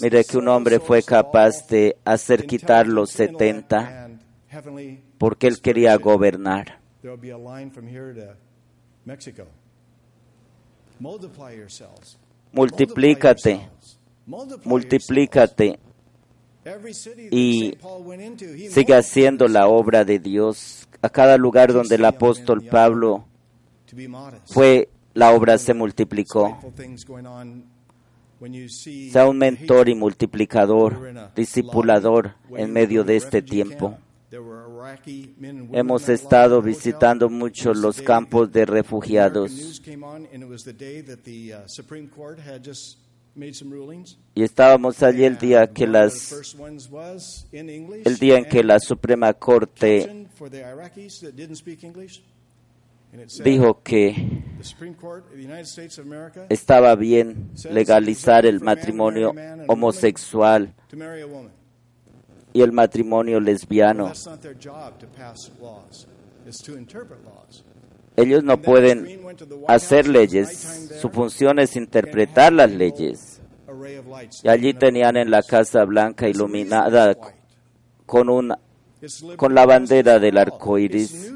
mire 0.00 0.24
que 0.24 0.38
un 0.38 0.48
hombre 0.48 0.80
fue 0.80 1.02
capaz 1.02 1.66
de 1.68 1.96
hacer 2.04 2.46
quitar 2.46 2.86
los 2.86 3.10
70 3.10 4.10
porque 5.18 5.46
él 5.46 5.60
quería 5.60 5.96
gobernar. 5.96 6.80
Multiplícate, 12.52 13.68
multiplícate. 14.64 15.78
y 17.30 17.76
sigue 18.70 18.94
haciendo 18.94 19.48
la 19.48 19.66
obra 19.68 20.04
de 20.04 20.18
Dios. 20.18 20.88
A 21.02 21.10
cada 21.10 21.36
lugar 21.36 21.72
donde 21.72 21.96
el 21.96 22.04
apóstol 22.04 22.62
Pablo 22.62 23.26
fue, 24.46 24.88
la 25.12 25.32
obra 25.32 25.58
se 25.58 25.74
multiplicó. 25.74 26.58
Sea 29.10 29.28
un 29.28 29.38
mentor 29.38 29.88
y 29.88 29.94
multiplicador, 29.94 31.32
discipulador 31.34 32.34
en 32.56 32.72
medio 32.72 33.04
de 33.04 33.16
este 33.16 33.42
tiempo. 33.42 33.98
Hemos 35.72 36.08
estado 36.08 36.62
visitando 36.62 37.28
muchos 37.28 37.76
los 37.76 38.00
campos 38.02 38.50
de 38.52 38.64
refugiados. 38.64 39.82
Y 44.34 44.42
estábamos 44.42 45.02
allí 45.02 45.24
el 45.24 45.38
día 45.38 45.66
que 45.66 45.86
las 45.86 46.54
el 47.52 48.18
día 48.18 48.38
en 48.38 48.44
que 48.44 48.62
la 48.62 48.78
Suprema 48.78 49.32
Corte 49.32 50.28
dijo 53.44 53.82
que 53.82 54.42
estaba 56.48 56.94
bien 56.94 57.50
legalizar 57.70 58.46
el 58.46 58.60
matrimonio 58.60 59.34
homosexual 59.66 60.74
y 62.54 62.62
el 62.62 62.72
matrimonio 62.72 63.40
lesbiano. 63.40 64.12
Ellos 68.16 68.44
no 68.44 68.62
pueden 68.62 69.20
hacer 69.66 70.08
leyes, 70.08 70.90
Su 71.00 71.10
función 71.10 71.58
es 71.58 71.74
interpretar 71.74 72.52
las 72.52 72.70
leyes. 72.70 73.40
Y 74.44 74.48
allí 74.48 74.72
tenían 74.72 75.16
en 75.16 75.30
la 75.32 75.42
Casa 75.42 75.84
Blanca 75.84 76.28
iluminada 76.28 77.16
con, 78.06 78.30
una, 78.30 78.56
con 79.36 79.52
la 79.52 79.66
bandera 79.66 80.20
del 80.20 80.38
arco 80.38 80.78
iris. 80.78 81.32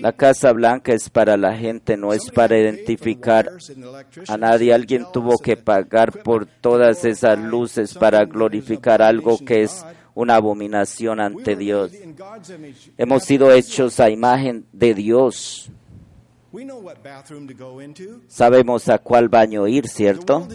La 0.00 0.12
Casa 0.12 0.52
Blanca 0.52 0.92
es 0.92 1.08
para 1.08 1.36
la 1.36 1.56
gente, 1.56 1.96
no 1.96 2.12
es 2.12 2.30
para 2.30 2.58
identificar 2.58 3.50
a 4.28 4.36
nadie. 4.36 4.74
Alguien 4.74 5.06
tuvo 5.12 5.38
que 5.38 5.56
pagar 5.56 6.22
por 6.22 6.46
todas 6.46 7.04
esas 7.04 7.38
luces 7.38 7.94
para 7.94 8.24
glorificar 8.24 9.02
algo 9.02 9.38
que 9.38 9.62
es 9.62 9.84
una 10.14 10.36
abominación 10.36 11.20
ante 11.20 11.56
Dios. 11.56 11.92
Hemos 12.96 13.24
sido 13.24 13.52
hechos 13.52 14.00
a 14.00 14.10
imagen 14.10 14.66
de 14.72 14.94
Dios. 14.94 15.70
Sabemos 18.26 18.88
a 18.88 18.98
cuál 18.98 19.28
baño 19.28 19.68
ir, 19.68 19.86
¿cierto? 19.88 20.48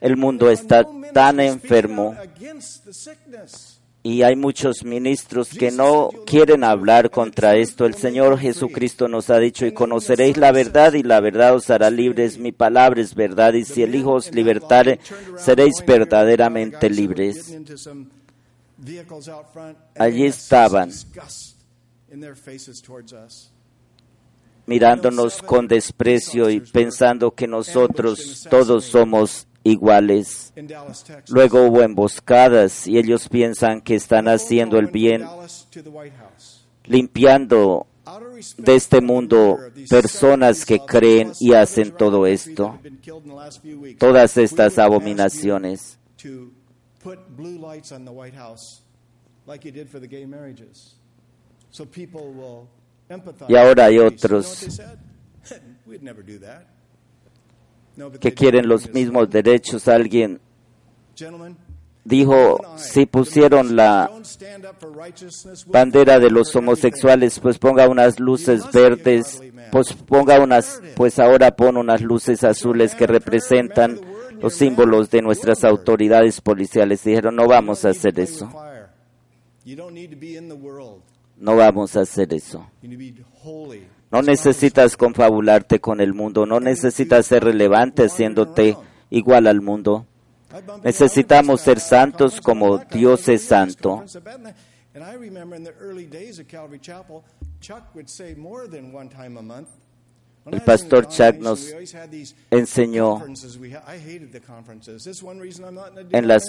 El 0.00 0.16
mundo 0.16 0.50
está 0.50 0.86
tan 1.12 1.40
enfermo 1.40 2.16
y 4.06 4.22
hay 4.22 4.36
muchos 4.36 4.84
ministros 4.84 5.48
que 5.48 5.70
no 5.70 6.10
quieren 6.26 6.62
hablar 6.62 7.10
contra 7.10 7.56
esto. 7.56 7.86
El 7.86 7.94
Señor 7.94 8.38
Jesucristo 8.38 9.08
nos 9.08 9.30
ha 9.30 9.38
dicho, 9.38 9.64
y 9.64 9.72
conoceréis 9.72 10.36
la 10.36 10.52
verdad, 10.52 10.92
y 10.92 11.02
la 11.02 11.20
verdad 11.20 11.54
os 11.54 11.70
hará 11.70 11.88
libres. 11.88 12.36
Mi 12.36 12.52
palabra 12.52 13.00
es 13.00 13.14
verdad, 13.14 13.54
y 13.54 13.64
si 13.64 13.82
el 13.82 13.94
Hijo 13.94 14.12
os 14.12 14.30
libertare, 14.30 15.00
seréis 15.38 15.82
verdaderamente 15.86 16.90
libres. 16.90 17.56
Allí 19.98 20.26
estaban, 20.26 20.90
mirándonos 24.66 25.40
con 25.40 25.66
desprecio 25.66 26.50
y 26.50 26.60
pensando 26.60 27.30
que 27.30 27.46
nosotros 27.46 28.46
todos 28.50 28.84
somos 28.84 29.46
iguales. 29.64 30.52
Luego 31.28 31.66
hubo 31.66 31.82
emboscadas 31.82 32.86
y 32.86 32.98
ellos 32.98 33.28
piensan 33.28 33.80
que 33.80 33.96
están 33.96 34.28
haciendo 34.28 34.78
el 34.78 34.86
bien, 34.88 35.26
limpiando 36.84 37.86
de 38.58 38.74
este 38.76 39.00
mundo 39.00 39.58
personas 39.88 40.64
que 40.64 40.78
creen 40.78 41.32
y 41.40 41.54
hacen 41.54 41.92
todo 41.92 42.26
esto, 42.26 42.78
todas 43.98 44.36
estas 44.36 44.78
abominaciones. 44.78 45.98
Y 53.48 53.56
ahora 53.56 53.84
hay 53.86 53.98
otros 53.98 54.66
que 58.20 58.32
quieren 58.32 58.68
los 58.68 58.92
mismos 58.92 59.30
derechos. 59.30 59.88
Alguien 59.88 60.40
dijo, 62.04 62.58
si 62.76 63.06
pusieron 63.06 63.76
la 63.76 64.10
bandera 65.66 66.18
de 66.18 66.30
los 66.30 66.54
homosexuales, 66.54 67.40
pues 67.40 67.58
ponga 67.58 67.88
unas 67.88 68.20
luces 68.20 68.70
verdes, 68.72 69.42
pues 69.72 69.92
ponga 69.92 70.40
unas, 70.40 70.80
pues 70.96 71.18
ahora 71.18 71.56
pon 71.56 71.76
unas 71.76 72.02
luces 72.02 72.44
azules 72.44 72.94
que 72.94 73.06
representan 73.06 74.00
los 74.40 74.54
símbolos 74.54 75.10
de 75.10 75.22
nuestras 75.22 75.64
autoridades 75.64 76.40
policiales. 76.40 77.02
Dijeron, 77.04 77.36
no 77.36 77.46
vamos 77.46 77.84
a 77.84 77.90
hacer 77.90 78.18
eso. 78.20 78.50
No 81.36 81.56
vamos 81.56 81.96
a 81.96 82.00
hacer 82.00 82.32
eso. 82.34 82.66
No 84.14 84.22
necesitas 84.22 84.96
confabularte 84.96 85.80
con 85.80 86.00
el 86.00 86.14
mundo, 86.14 86.46
no 86.46 86.60
necesitas 86.60 87.26
ser 87.26 87.42
relevante 87.42 88.04
haciéndote 88.04 88.76
igual 89.10 89.48
al 89.48 89.60
mundo. 89.60 90.06
Necesitamos 90.84 91.62
ser 91.62 91.80
santos 91.80 92.40
como 92.40 92.78
Dios 92.78 93.28
es 93.28 93.42
santo. 93.42 94.04
El 100.46 100.60
pastor 100.62 101.08
Chuck 101.08 101.34
nos 101.40 101.74
enseñó 102.52 103.20
en 106.12 106.28
las 106.28 106.44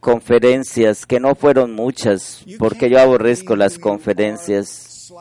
conferencias, 0.00 1.04
que 1.04 1.20
no 1.20 1.34
fueron 1.34 1.74
muchas, 1.74 2.46
porque 2.58 2.88
yo 2.88 2.98
aborrezco 2.98 3.56
las 3.56 3.78
conferencias. 3.78 5.12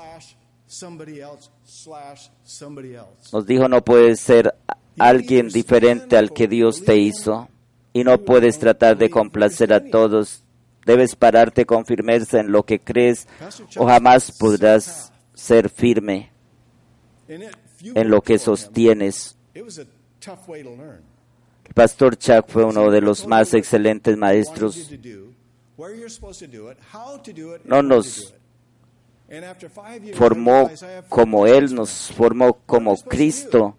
Nos 3.34 3.48
dijo, 3.48 3.68
no 3.68 3.84
puedes 3.84 4.20
ser 4.20 4.54
alguien 5.00 5.50
diferente 5.50 6.16
al 6.16 6.32
que 6.32 6.48
Dios 6.48 6.84
te 6.84 6.98
hizo 6.98 7.50
y 7.92 8.04
no 8.04 8.20
puedes 8.20 8.60
tratar 8.60 8.98
de 8.98 9.10
complacer 9.10 9.74
a 9.74 9.90
todos. 9.90 10.44
Debes 10.86 11.16
pararte 11.16 11.66
con 11.66 11.86
firmeza 11.86 12.40
en 12.40 12.52
lo 12.52 12.64
que 12.64 12.80
crees 12.80 13.28
o 13.78 13.88
jamás 13.88 14.32
podrás 14.38 15.12
ser 15.34 15.70
firme 15.70 16.32
en 17.28 18.10
lo 18.10 18.22
que 18.22 18.38
sostienes. 18.38 19.38
El 19.54 19.66
pastor 21.74 22.16
Chuck 22.16 22.48
fue 22.48 22.64
uno 22.64 22.92
de 22.92 23.02
los 23.02 23.26
más 23.26 23.56
excelentes 23.56 24.16
maestros. 24.18 24.88
No 27.66 27.82
nos 27.82 28.34
formó 30.14 30.70
como 31.08 31.48
Él 31.48 31.74
nos 31.74 32.12
formó 32.16 32.58
como 32.66 32.96
Cristo. 32.98 33.76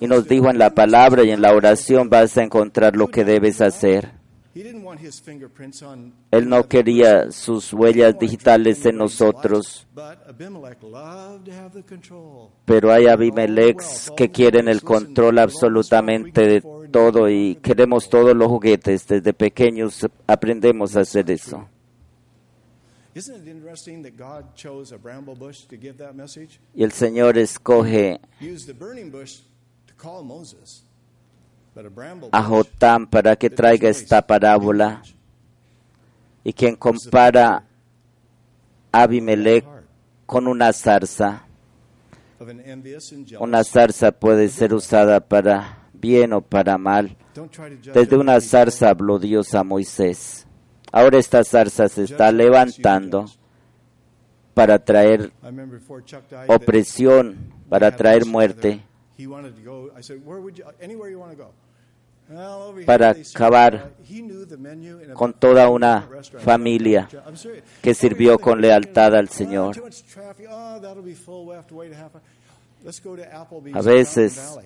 Y 0.00 0.06
nos 0.06 0.26
dijo 0.26 0.50
en 0.50 0.58
la 0.58 0.74
palabra 0.74 1.22
y 1.24 1.30
en 1.30 1.40
la 1.40 1.54
oración 1.54 2.10
vas 2.10 2.36
a 2.36 2.42
encontrar 2.42 2.96
lo 2.96 3.08
que 3.08 3.24
debes 3.24 3.60
hacer. 3.60 4.12
Él 6.30 6.48
no 6.48 6.68
quería 6.68 7.32
sus 7.32 7.72
huellas 7.72 8.16
digitales 8.18 8.86
en 8.86 8.98
nosotros, 8.98 9.88
pero 12.64 12.92
hay 12.92 13.06
Abimelech 13.06 13.82
que 14.16 14.30
quieren 14.30 14.68
el 14.68 14.82
control 14.82 15.40
absolutamente 15.40 16.46
de 16.46 16.62
todo 16.92 17.28
y 17.28 17.56
queremos 17.56 18.08
todos 18.08 18.36
los 18.36 18.46
juguetes. 18.46 19.08
Desde 19.08 19.32
pequeños 19.32 20.06
aprendemos 20.28 20.96
a 20.96 21.00
hacer 21.00 21.28
eso. 21.32 21.68
Y 26.74 26.82
el 26.82 26.92
Señor 26.92 27.38
escoge 27.38 28.20
a 32.32 32.42
Jotam 32.42 33.06
para 33.06 33.36
que 33.36 33.50
traiga 33.50 33.88
esta 33.88 34.26
parábola 34.26 35.02
y 36.42 36.52
quien 36.52 36.76
compara 36.76 37.64
a 38.90 39.02
Abimelech 39.02 39.64
con 40.26 40.48
una 40.48 40.72
zarza. 40.72 41.46
Una 43.38 43.64
zarza 43.64 44.10
puede 44.12 44.48
ser 44.48 44.74
usada 44.74 45.20
para 45.20 45.88
bien 45.92 46.32
o 46.32 46.40
para 46.40 46.76
mal. 46.78 47.16
Desde 47.94 48.16
una 48.16 48.40
zarza 48.40 48.90
habló 48.90 49.18
Dios 49.18 49.54
a 49.54 49.62
Moisés. 49.62 50.46
Ahora 50.96 51.18
esta 51.18 51.42
zarza 51.42 51.88
se 51.88 52.04
está 52.04 52.30
levantando 52.30 53.26
para 54.54 54.78
traer 54.78 55.32
opresión, 56.46 57.36
para 57.68 57.96
traer 57.96 58.24
muerte, 58.24 58.80
para 62.86 63.10
acabar 63.10 63.92
con 65.14 65.32
toda 65.32 65.68
una 65.68 66.08
familia 66.38 67.08
que 67.82 67.92
sirvió 67.92 68.38
con 68.38 68.60
lealtad 68.60 69.16
al 69.16 69.28
Señor. 69.28 69.74
A 73.72 73.82
veces 73.82 74.58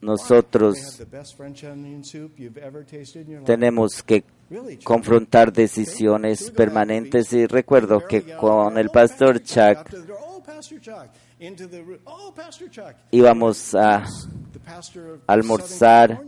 nosotros 0.00 1.02
tenemos 3.44 4.02
que 4.02 4.24
confrontar 4.84 5.52
decisiones 5.52 6.50
permanentes 6.50 7.32
y 7.32 7.46
recuerdo 7.46 8.04
que 8.06 8.36
con 8.36 8.78
el 8.78 8.90
pastor 8.90 9.42
Chuck. 9.42 9.88
Íbamos 13.10 13.74
a 13.74 14.04
almorzar 15.26 16.22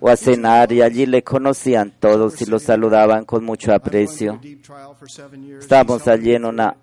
o 0.00 0.08
a 0.08 0.16
cenar 0.16 0.72
y 0.72 0.82
allí 0.82 1.06
le 1.06 1.22
conocían 1.22 1.92
todos 1.98 2.40
y 2.42 2.46
lo 2.46 2.58
saludaban 2.58 3.24
con 3.24 3.44
mucho 3.44 3.72
aprecio. 3.72 4.40
Estábamos 5.60 6.06
allí 6.08 6.34
en 6.34 6.44
una 6.44 6.76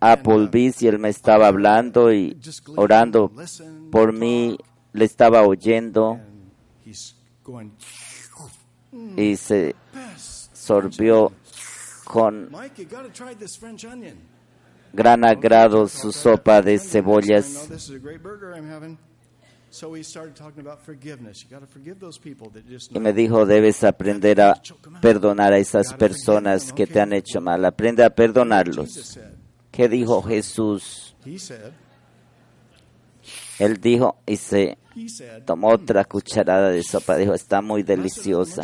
Applebee's 0.00 0.82
y 0.82 0.88
él 0.88 0.98
me 0.98 1.08
estaba 1.08 1.48
hablando 1.48 2.12
y 2.12 2.38
orando 2.76 3.32
por 3.90 4.12
mí, 4.12 4.56
le 4.92 5.04
estaba 5.04 5.42
oyendo 5.42 6.20
y 9.16 9.36
se 9.36 9.74
sorbió 10.52 11.32
con 12.04 12.50
gran 14.92 15.24
agrado 15.24 15.86
su 15.88 16.12
sopa 16.12 16.62
de 16.62 16.78
cebollas. 16.78 17.68
Y 22.90 22.98
me 22.98 23.12
dijo, 23.12 23.44
debes 23.44 23.84
aprender 23.84 24.40
a 24.40 24.60
perdonar 25.02 25.52
a 25.52 25.58
esas 25.58 25.92
personas 25.92 26.72
que 26.72 26.86
te 26.86 27.00
han 27.00 27.12
hecho 27.12 27.40
mal. 27.40 27.64
Aprende 27.66 28.02
a 28.02 28.10
perdonarlos. 28.10 29.18
¿Qué 29.70 29.88
dijo 29.88 30.22
Jesús? 30.22 31.14
Él 33.58 33.80
dijo 33.80 34.16
y 34.26 34.36
se 34.36 34.78
tomó 35.44 35.70
otra 35.70 36.04
cucharada 36.04 36.70
de 36.70 36.82
sopa. 36.82 37.16
Dijo, 37.16 37.34
está 37.34 37.60
muy 37.60 37.82
deliciosa. 37.82 38.62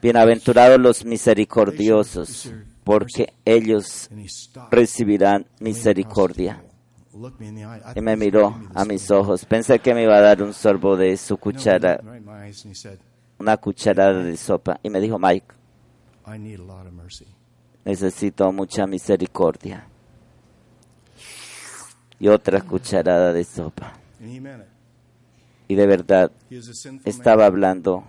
Bienaventurados 0.00 0.80
los 0.80 1.04
misericordiosos, 1.04 2.52
porque 2.82 3.34
ellos 3.44 4.10
recibirán 4.70 5.46
misericordia. 5.60 6.64
Y 7.94 8.00
me 8.00 8.16
miró 8.16 8.58
a 8.74 8.84
mis 8.84 9.10
ojos. 9.10 9.44
Pensé 9.44 9.78
que 9.78 9.94
me 9.94 10.02
iba 10.02 10.16
a 10.16 10.20
dar 10.20 10.42
un 10.42 10.52
sorbo 10.52 10.96
de 10.96 11.16
su 11.16 11.36
cuchara, 11.36 12.00
una 13.38 13.56
cucharada 13.58 14.24
de 14.24 14.36
sopa. 14.36 14.80
Y 14.82 14.90
me 14.90 15.00
dijo, 15.00 15.18
Mike, 15.18 15.46
necesito 17.84 18.50
mucha 18.50 18.86
misericordia. 18.86 19.86
Y 22.18 22.28
otra 22.28 22.60
cucharada 22.62 23.32
de 23.32 23.44
sopa. 23.44 24.01
Y 25.68 25.74
de 25.74 25.86
verdad 25.86 26.30
estaba 27.04 27.46
hablando 27.46 28.04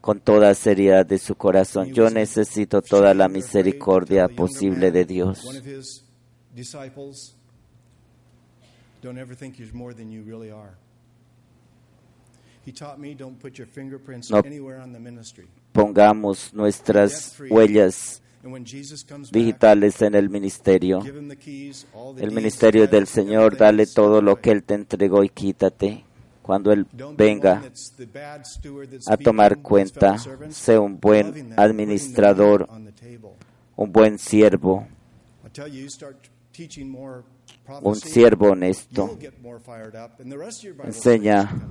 con 0.00 0.20
toda 0.20 0.54
seriedad 0.54 1.06
de 1.06 1.18
su 1.18 1.34
corazón. 1.34 1.92
Yo 1.92 2.10
necesito 2.10 2.82
toda 2.82 3.14
la 3.14 3.28
misericordia 3.28 4.28
posible 4.28 4.90
de 4.90 5.04
Dios. 5.04 5.46
No 14.30 14.42
pongamos 15.72 16.54
nuestras 16.54 17.40
huellas 17.48 18.22
digitales 19.30 20.02
en 20.02 20.14
el 20.14 20.30
ministerio. 20.30 21.00
El 22.18 22.32
ministerio 22.32 22.86
del 22.86 23.06
Señor, 23.06 23.56
dale 23.56 23.86
todo 23.86 24.22
lo 24.22 24.36
que 24.36 24.50
Él 24.50 24.62
te 24.62 24.74
entregó 24.74 25.24
y 25.24 25.28
quítate. 25.28 26.04
Cuando 26.42 26.72
Él 26.72 26.86
venga 27.16 27.62
a 29.06 29.16
tomar 29.16 29.58
cuenta, 29.60 30.16
sea 30.48 30.80
un 30.80 30.98
buen 30.98 31.52
administrador, 31.58 32.68
un 33.76 33.92
buen 33.92 34.18
siervo, 34.18 34.86
un 37.82 37.96
siervo 37.96 38.52
honesto. 38.52 39.18
Enseña 40.84 41.68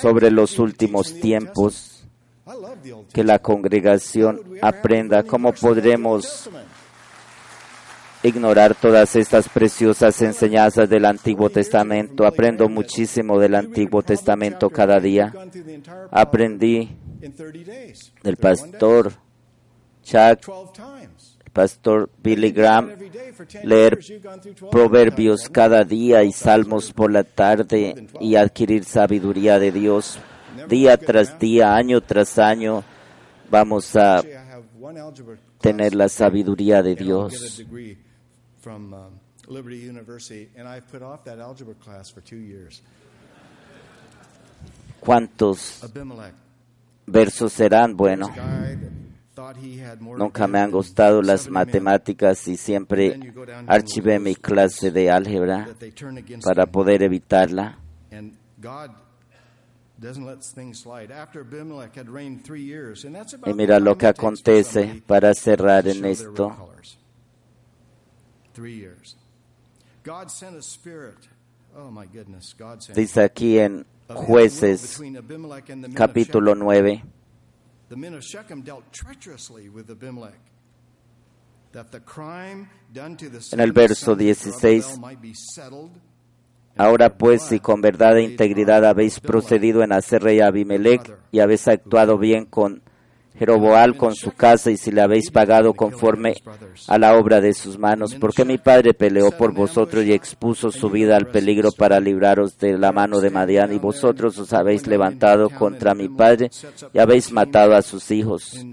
sobre 0.00 0.30
los 0.30 0.58
últimos 0.58 1.14
tiempos 1.14 1.99
que 3.12 3.24
la 3.24 3.38
congregación 3.38 4.42
aprenda 4.62 5.22
cómo 5.22 5.52
podremos 5.52 6.48
ignorar 8.22 8.74
todas 8.74 9.16
estas 9.16 9.48
preciosas 9.48 10.20
enseñanzas 10.22 10.88
del 10.88 11.04
Antiguo 11.04 11.50
Testamento. 11.50 12.26
Aprendo 12.26 12.68
muchísimo 12.68 13.38
del 13.38 13.54
Antiguo 13.54 14.02
Testamento 14.02 14.70
cada 14.70 15.00
día. 15.00 15.32
Aprendí 16.10 16.96
del 18.22 18.36
pastor 18.36 19.12
Chuck, 20.02 20.48
el 21.44 21.50
pastor 21.52 22.10
Billy 22.22 22.52
Graham, 22.52 22.90
leer 23.62 23.98
proverbios 24.70 25.48
cada 25.48 25.84
día 25.84 26.22
y 26.22 26.32
salmos 26.32 26.92
por 26.92 27.10
la 27.10 27.24
tarde 27.24 28.06
y 28.20 28.36
adquirir 28.36 28.84
sabiduría 28.84 29.58
de 29.58 29.72
Dios 29.72 30.18
día 30.68 30.96
tras 30.96 31.38
día, 31.38 31.74
año 31.74 32.00
tras 32.00 32.38
año, 32.38 32.84
vamos 33.50 33.94
a 33.96 34.22
tener 35.60 35.94
la 35.94 36.08
sabiduría 36.08 36.82
de 36.82 36.94
Dios. 36.94 37.64
¿Cuántos 45.00 45.80
versos 47.06 47.52
serán? 47.52 47.96
Bueno, 47.96 48.30
nunca 50.00 50.46
me 50.46 50.58
han 50.58 50.70
gustado 50.70 51.22
las 51.22 51.48
matemáticas 51.48 52.46
y 52.48 52.56
siempre 52.56 53.18
archivé 53.66 54.18
mi 54.20 54.34
clase 54.34 54.90
de 54.90 55.10
álgebra 55.10 55.68
para 56.44 56.66
poder 56.66 57.02
evitarla. 57.02 57.78
Y 63.46 63.54
mira 63.54 63.78
lo 63.78 63.98
que 63.98 64.06
acontece 64.06 65.02
para 65.06 65.34
cerrar 65.34 65.86
en 65.88 66.04
esto. 66.06 66.56
Dice 72.94 73.22
aquí 73.22 73.58
en 73.58 73.86
Jueces 74.08 75.00
capítulo 75.94 76.54
9. 76.54 77.04
En 83.52 83.60
el 83.60 83.72
verso 83.72 84.16
16 84.16 85.00
Ahora 86.80 87.10
pues, 87.10 87.42
si 87.42 87.60
con 87.60 87.82
verdad 87.82 88.16
e 88.16 88.22
integridad 88.22 88.86
habéis 88.86 89.20
procedido 89.20 89.82
en 89.82 89.92
hacer 89.92 90.22
rey 90.22 90.40
a 90.40 90.46
Abimelech 90.46 91.14
y 91.30 91.40
habéis 91.40 91.68
actuado 91.68 92.16
bien 92.16 92.46
con 92.46 92.80
Jeroboal 93.38 93.98
con 93.98 94.14
su 94.14 94.32
casa 94.32 94.70
y 94.70 94.78
si 94.78 94.90
le 94.90 95.02
habéis 95.02 95.30
pagado 95.30 95.74
conforme 95.74 96.36
a 96.88 96.96
la 96.96 97.18
obra 97.18 97.42
de 97.42 97.52
sus 97.52 97.78
manos, 97.78 98.14
porque 98.14 98.46
mi 98.46 98.56
padre 98.56 98.94
peleó 98.94 99.30
por 99.30 99.52
vosotros 99.52 100.06
y 100.06 100.14
expuso 100.14 100.72
su 100.72 100.88
vida 100.88 101.18
al 101.18 101.26
peligro 101.26 101.70
para 101.70 102.00
libraros 102.00 102.56
de 102.56 102.78
la 102.78 102.92
mano 102.92 103.20
de 103.20 103.28
Madián 103.28 103.74
y 103.74 103.78
vosotros 103.78 104.38
os 104.38 104.54
habéis 104.54 104.86
levantado 104.86 105.50
contra 105.50 105.94
mi 105.94 106.08
padre 106.08 106.50
y 106.94 106.98
habéis 106.98 107.30
matado 107.30 107.74
a 107.74 107.82
sus 107.82 108.10
hijos. 108.10 108.64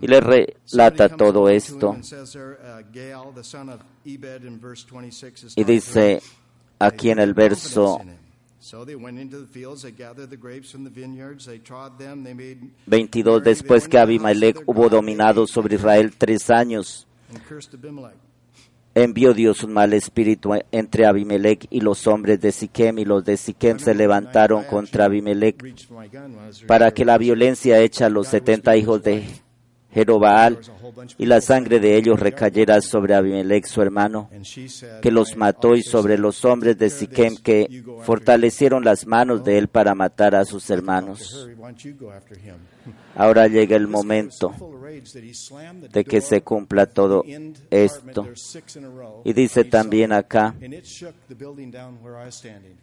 Y 0.00 0.06
le 0.06 0.20
relata 0.20 1.08
todo 1.08 1.48
esto. 1.48 1.96
Y 5.56 5.64
dice 5.64 6.20
aquí 6.78 7.10
en 7.10 7.18
el 7.18 7.34
verso 7.34 8.00
22, 12.86 13.44
después 13.44 13.88
que 13.88 13.98
Abimelech 13.98 14.62
hubo 14.66 14.88
dominado 14.88 15.46
sobre 15.46 15.76
Israel 15.76 16.12
tres 16.16 16.50
años, 16.50 17.06
envió 18.94 19.34
Dios 19.34 19.62
un 19.62 19.72
mal 19.72 19.92
espíritu 19.92 20.54
entre 20.72 21.06
Abimelech 21.06 21.66
y 21.70 21.80
los 21.80 22.06
hombres 22.06 22.40
de 22.40 22.50
Siquem, 22.50 22.98
y 22.98 23.04
los 23.04 23.24
de 23.24 23.36
Siquem 23.36 23.78
se 23.78 23.94
levantaron 23.94 24.64
contra 24.64 25.04
Abimelech 25.04 25.62
para 26.66 26.90
que 26.90 27.04
la 27.04 27.18
violencia 27.18 27.78
hecha 27.80 28.06
a 28.06 28.10
los 28.10 28.26
setenta 28.26 28.76
hijos 28.76 29.02
de 29.02 29.24
Jerobaal, 29.96 30.58
y 31.16 31.24
la 31.24 31.40
sangre 31.40 31.80
de 31.80 31.96
ellos 31.96 32.20
recayera 32.20 32.82
sobre 32.82 33.14
Abimelech 33.14 33.64
su 33.64 33.80
hermano, 33.80 34.28
que 35.00 35.10
los 35.10 35.38
mató, 35.38 35.74
y 35.74 35.82
sobre 35.82 36.18
los 36.18 36.44
hombres 36.44 36.76
de 36.76 36.90
Siquem 36.90 37.34
que 37.38 37.82
fortalecieron 38.02 38.84
las 38.84 39.06
manos 39.06 39.42
de 39.42 39.56
él 39.56 39.68
para 39.68 39.94
matar 39.94 40.34
a 40.34 40.44
sus 40.44 40.68
hermanos. 40.68 41.48
Ahora 43.14 43.48
llega 43.48 43.74
el 43.76 43.88
momento 43.88 44.52
de 45.90 46.04
que 46.04 46.20
se 46.20 46.42
cumpla 46.42 46.84
todo 46.84 47.24
esto. 47.70 48.28
Y 49.24 49.32
dice 49.32 49.64
también 49.64 50.12
acá, 50.12 50.54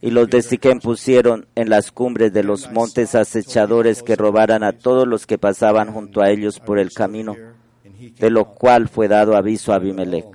y 0.02 0.10
los 0.10 0.30
de 0.30 0.42
Siquem 0.42 0.80
pusieron 0.80 1.46
en 1.54 1.70
las 1.70 1.92
cumbres 1.92 2.34
de 2.34 2.44
los 2.44 2.72
montes 2.72 3.14
acechadores 3.14 4.02
que 4.02 4.16
robaran 4.16 4.64
a 4.64 4.74
todos 4.74 5.08
los 5.08 5.28
que 5.28 5.38
pasaban 5.38 5.94
junto 5.94 6.22
a 6.22 6.32
ellos 6.32 6.60
por 6.60 6.80
el 6.80 6.92
camino, 6.92 7.03
de 7.08 8.30
lo 8.30 8.54
cual 8.54 8.88
fue 8.88 9.08
dado 9.08 9.36
aviso 9.36 9.72
a 9.72 9.76
Abimelech. 9.76 10.26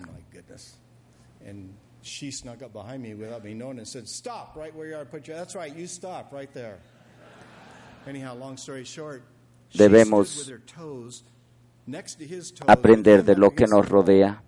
Debemos 9.74 10.52
aprender 12.66 13.24
de 13.24 13.36
lo 13.36 13.50
que 13.50 13.66
nos 13.66 13.88
rodea. 13.88 14.42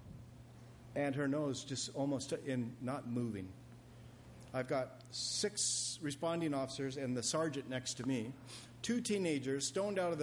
I've 4.52 4.66
got 4.66 5.02
six 5.12 5.98
responding 6.02 6.54
officers 6.54 6.96
and 6.96 7.16
the 7.16 7.22
sergeant 7.22 7.68
next 7.68 7.94
to 7.98 8.06
me. 8.06 8.32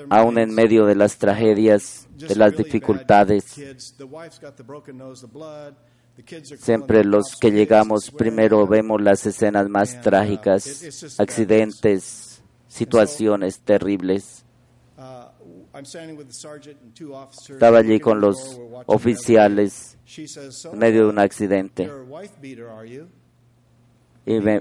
Aún 0.10 0.40
en 0.40 0.54
medio 0.54 0.86
de 0.86 0.96
las 0.96 1.18
tragedias, 1.18 2.08
de 2.16 2.36
las 2.36 2.56
dificultades. 2.56 3.56
Siempre 6.58 7.04
los 7.04 7.36
que 7.36 7.52
llegamos 7.52 8.10
primero 8.10 8.66
vemos 8.66 9.02
las 9.02 9.26
escenas 9.26 9.70
más 9.70 10.02
trágicas, 10.02 11.16
accidentes, 11.20 12.42
situaciones 12.68 13.60
terribles. 13.60 14.44
Estaba 17.50 17.78
allí 17.78 18.00
con 18.00 18.20
los 18.20 18.60
oficiales 18.88 19.98
en 20.72 20.80
medio 20.80 21.04
de 21.04 21.10
un 21.10 21.20
accidente. 21.20 21.90
Y 24.26 24.40
me 24.40 24.60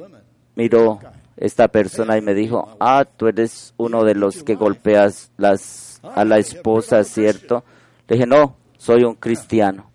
miró 0.54 1.00
esta 1.36 1.68
persona 1.68 2.16
y 2.16 2.22
me 2.22 2.34
dijo, 2.34 2.76
ah, 2.80 3.04
tú 3.04 3.28
eres 3.28 3.74
uno 3.76 4.04
de 4.04 4.14
los 4.14 4.42
que 4.42 4.54
golpeas 4.54 5.30
las, 5.36 6.00
a 6.02 6.24
la 6.24 6.38
esposa, 6.38 7.04
¿cierto? 7.04 7.62
Le 8.08 8.16
dije, 8.16 8.26
no, 8.26 8.56
soy 8.78 9.04
un 9.04 9.14
cristiano. 9.14 9.90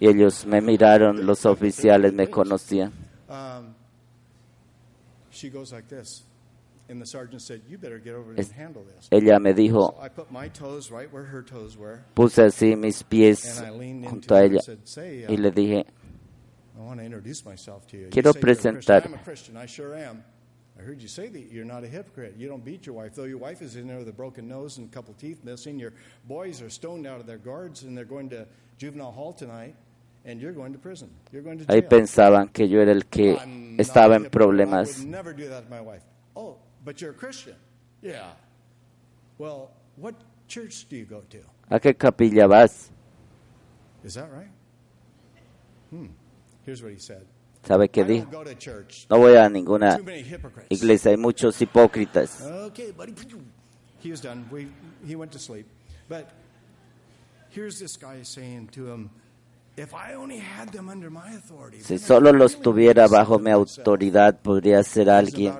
Y 0.00 0.08
ellos 0.08 0.46
me 0.46 0.60
miraron, 0.60 1.24
los 1.24 1.46
oficiales 1.46 2.12
me 2.12 2.28
conocían. 2.28 2.92
Ella 9.10 9.38
me 9.38 9.54
dijo, 9.54 9.94
puse 12.14 12.42
así 12.42 12.76
mis 12.76 13.02
pies 13.04 13.64
junto 14.08 14.34
a 14.34 14.44
ella 14.44 14.60
y 15.28 15.36
le 15.36 15.50
dije, 15.50 15.86
quiero 18.10 18.32
presentarme. 18.32 19.18
I 19.56 19.66
sure 19.66 19.94
am. 19.94 20.24
I 20.78 20.82
heard 20.82 21.02
you 21.02 21.08
say 21.08 21.28
that 21.28 21.52
you're 21.52 21.66
not 21.66 21.84
a 21.84 21.86
hypocrite. 21.86 22.34
You 22.38 22.48
don't 22.48 22.64
beat 22.64 22.86
your 22.86 22.94
wife, 22.94 23.14
though 23.14 23.24
your 23.24 23.38
wife 23.38 23.60
is 23.62 23.76
in 23.76 23.86
there 23.86 23.98
with 23.98 24.08
a 24.08 24.12
broken 24.12 24.48
nose 24.48 24.78
and 24.78 24.88
a 24.88 24.92
couple 24.92 25.14
teeth 25.14 25.44
missing. 25.44 25.78
Your 25.78 25.92
boys 26.26 26.62
are 26.62 26.70
stoned 26.70 27.06
out 27.06 27.20
of 27.20 27.26
their 27.26 27.38
guards 27.38 27.82
and 27.82 27.96
they're 27.96 28.04
going 28.04 28.30
to 28.30 28.46
juvenile 28.78 29.12
hall 29.12 29.32
tonight. 29.32 29.74
And 30.24 30.40
you're 30.40 30.52
going 30.52 30.72
to 30.72 30.78
prison. 30.78 31.10
You're 31.32 31.42
going 31.42 31.58
to 31.58 31.64
jail. 31.64 31.74
Ahí 31.74 31.82
pensaban 31.82 32.48
que 32.52 32.68
yo 32.68 32.80
era 32.80 32.92
el 32.92 33.02
que 33.02 33.36
estaba 33.76 34.14
en 34.14 34.30
problemas. 34.30 35.04
Never 35.04 35.34
do 35.34 35.48
that 35.48 35.64
to 35.64 35.70
my 35.70 35.80
wife. 35.80 36.04
Oh, 36.36 36.58
but 36.84 37.00
you're 37.00 37.10
a 37.10 37.14
Christian. 37.14 37.56
Yeah. 38.02 38.30
Well, 39.38 39.72
what 39.96 40.14
church 40.46 40.86
do 40.88 40.96
you 40.96 41.04
go 41.04 41.22
to? 41.30 41.38
¿A 41.70 41.80
qué 41.80 41.94
capilla 41.96 42.46
vas? 42.46 42.90
Is 44.04 44.14
that 44.14 44.30
right? 44.30 44.50
Hmm. 45.90 46.06
Here's 46.64 46.82
what 46.82 46.92
he 46.92 46.98
said. 46.98 47.22
¿Sabe 47.66 47.88
qué 47.88 48.04
dijo? 48.04 48.28
No 49.08 49.18
voy 49.18 49.36
a 49.36 49.48
ninguna 49.48 49.98
iglesia, 50.68 51.12
hay 51.12 51.16
muchos 51.16 51.60
hipócritas. 51.62 52.42
Si 61.80 61.98
solo 61.98 62.32
los 62.32 62.60
tuviera 62.60 63.06
bajo 63.06 63.38
mi 63.38 63.50
autoridad, 63.50 64.40
podría 64.40 64.82
ser 64.82 65.08
alguien. 65.08 65.54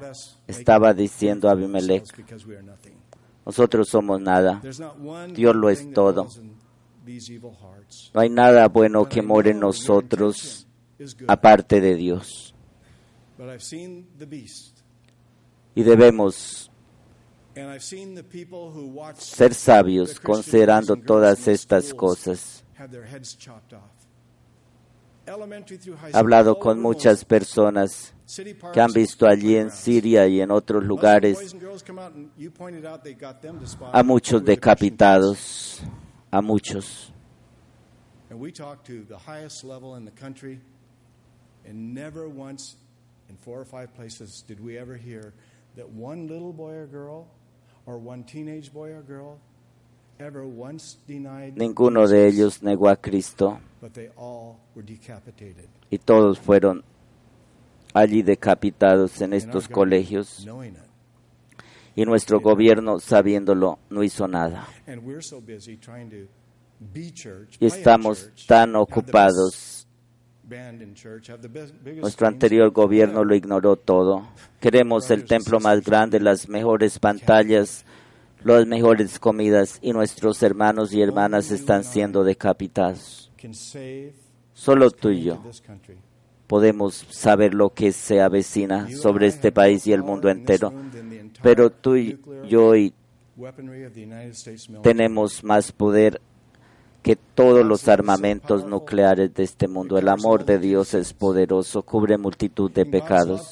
Estaba 0.47 0.93
diciendo 0.93 1.49
Abimelech. 1.49 2.05
Nosotros 3.47 3.89
somos 3.89 4.21
nada. 4.21 4.61
Dios 5.35 5.55
lo 5.55 5.71
es 5.71 5.93
todo. 5.93 6.29
No 8.15 8.21
hay 8.21 8.29
nada 8.29 8.69
bueno 8.69 9.09
que 9.09 9.23
more 9.23 9.51
en 9.51 9.61
nosotros 9.61 10.67
aparte 11.27 11.81
de 11.81 11.95
Dios. 11.95 12.55
Y 15.75 15.83
debemos 15.83 16.71
ser 19.17 19.55
sabios 19.55 20.21
considerando 20.21 20.97
todas 20.97 21.49
estas 21.49 21.93
cosas. 21.95 22.65
He 25.25 26.17
hablado 26.17 26.59
con 26.59 26.81
muchas 26.81 27.25
personas 27.25 28.13
que 28.73 28.81
han 28.81 28.93
visto 28.93 29.27
allí 29.27 29.57
en 29.57 29.71
Siria 29.71 30.27
y 30.27 30.41
en 30.41 30.51
otros 30.51 30.85
lugares 30.85 31.55
a 33.93 34.03
muchos 34.03 34.45
decapitados, 34.45 35.83
a 36.31 36.41
muchos. 36.43 37.13
And 41.69 41.95
never 41.95 42.29
once 42.29 42.77
in 43.29 43.37
four 43.37 43.61
or 43.61 43.65
five 43.65 43.95
places 43.95 44.45
did 44.47 44.61
we 44.61 44.79
ever 44.79 44.97
hear 44.97 45.33
that 45.77 45.89
one 45.89 46.27
little 46.27 46.53
boy 46.53 46.73
or 46.73 46.87
girl 46.87 47.29
or 47.87 47.99
one 47.99 48.25
teenage 48.25 48.73
boy 48.73 48.91
or 48.91 49.03
girl 49.03 49.39
ever 50.19 50.47
once 50.47 50.99
denied 51.07 51.57
Ninguno 51.57 52.07
de 52.07 52.27
ellos 52.27 52.63
negó 52.63 52.89
a 52.89 52.97
Cristo. 52.97 53.61
But 53.81 53.95
they 53.95 54.11
all 54.17 54.59
were 54.75 54.85
decapitated. 54.85 55.69
Y 55.91 55.99
todos 55.99 56.39
fueron 56.39 56.85
allí 57.95 58.23
decapitados 58.23 59.21
en 59.21 59.33
estos 59.35 59.69
colegios. 59.69 60.47
Y 61.95 62.05
nuestro 62.05 62.41
gobierno, 62.41 63.01
sabiéndolo, 63.01 63.79
no 63.91 64.03
hizo 64.03 64.27
nada. 64.27 64.67
Y 67.61 67.67
estamos 67.67 68.31
tan 68.47 68.77
ocupados 68.77 69.82
nuestro 72.01 72.27
anterior 72.27 72.71
gobierno 72.71 73.25
lo 73.25 73.35
ignoró 73.35 73.77
todo. 73.77 74.29
Queremos 74.61 75.11
el 75.11 75.25
templo 75.25 75.61
más 75.61 75.83
grande, 75.83 76.21
las 76.21 76.49
mejores 76.49 76.99
pantallas, 76.99 77.85
las 78.45 78.67
mejores 78.67 79.19
comidas 79.19 79.79
y 79.83 79.93
nuestros 79.93 80.43
hermanos 80.43 80.93
y 80.93 81.01
hermanas 81.01 81.51
están 81.51 81.85
siendo 81.85 82.25
decapitados. 82.25 83.31
Solo 84.53 84.91
tú 84.91 85.11
y 85.11 85.25
yo 85.25 85.43
podemos 86.47 87.07
saber 87.09 87.55
lo 87.55 87.71
que 87.71 87.93
se 87.93 88.21
avecina 88.21 88.89
sobre 88.91 89.27
este 89.27 89.53
país 89.53 89.87
y 89.87 89.93
el 89.93 90.03
mundo 90.03 90.29
entero, 90.29 90.73
pero 91.43 91.71
tú 91.71 91.97
y 91.97 92.21
yo 92.47 92.75
tenemos 94.83 95.43
más 95.43 95.73
poder 95.73 96.21
que 97.03 97.17
todos 97.17 97.67
los 97.67 97.89
armamentos 97.89 98.65
nucleares 98.65 99.35
de 99.35 99.43
este 99.43 99.69
mundo. 99.69 99.99
El 99.99 100.09
amor 100.09 100.45
de 100.45 100.59
Dios 100.59 100.95
es 100.95 101.13
poderoso, 101.13 101.83
cubre 101.83 102.17
multitud 102.17 102.71
de 102.71 102.87
pecados. 102.87 103.51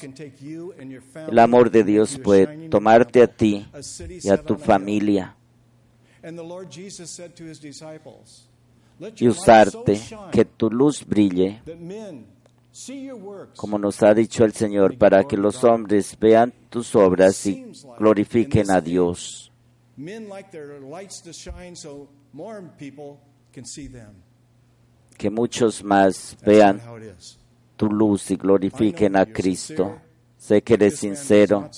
El 1.28 1.38
amor 1.38 1.70
de 1.70 1.84
Dios 1.84 2.18
puede 2.22 2.68
tomarte 2.68 3.22
a 3.22 3.26
ti 3.26 3.66
y 4.22 4.28
a 4.28 4.36
tu 4.36 4.56
familia 4.56 5.36
y 9.16 9.28
usarte, 9.28 10.00
que 10.30 10.44
tu 10.44 10.70
luz 10.70 11.04
brille, 11.06 11.62
como 13.56 13.78
nos 13.78 14.02
ha 14.02 14.14
dicho 14.14 14.44
el 14.44 14.52
Señor, 14.52 14.98
para 14.98 15.24
que 15.24 15.36
los 15.36 15.64
hombres 15.64 16.16
vean 16.20 16.52
tus 16.68 16.94
obras 16.94 17.46
y 17.46 17.72
glorifiquen 17.98 18.70
a 18.70 18.80
Dios 18.80 19.50
que 25.20 25.30
muchos 25.30 25.84
más 25.84 26.36
vean 26.44 26.80
tu 27.76 27.90
luz 27.90 28.30
y 28.30 28.36
glorifiquen 28.36 29.16
a 29.16 29.26
Cristo. 29.26 29.98
Sé 30.38 30.62
que 30.62 30.74
eres 30.74 30.98
sincero, 30.98 31.70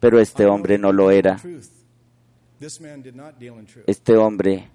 pero 0.00 0.20
este 0.20 0.44
hombre 0.46 0.76
no 0.76 0.92
lo 0.92 1.10
era. 1.10 1.40
Este 3.86 4.16
hombre 4.16 4.70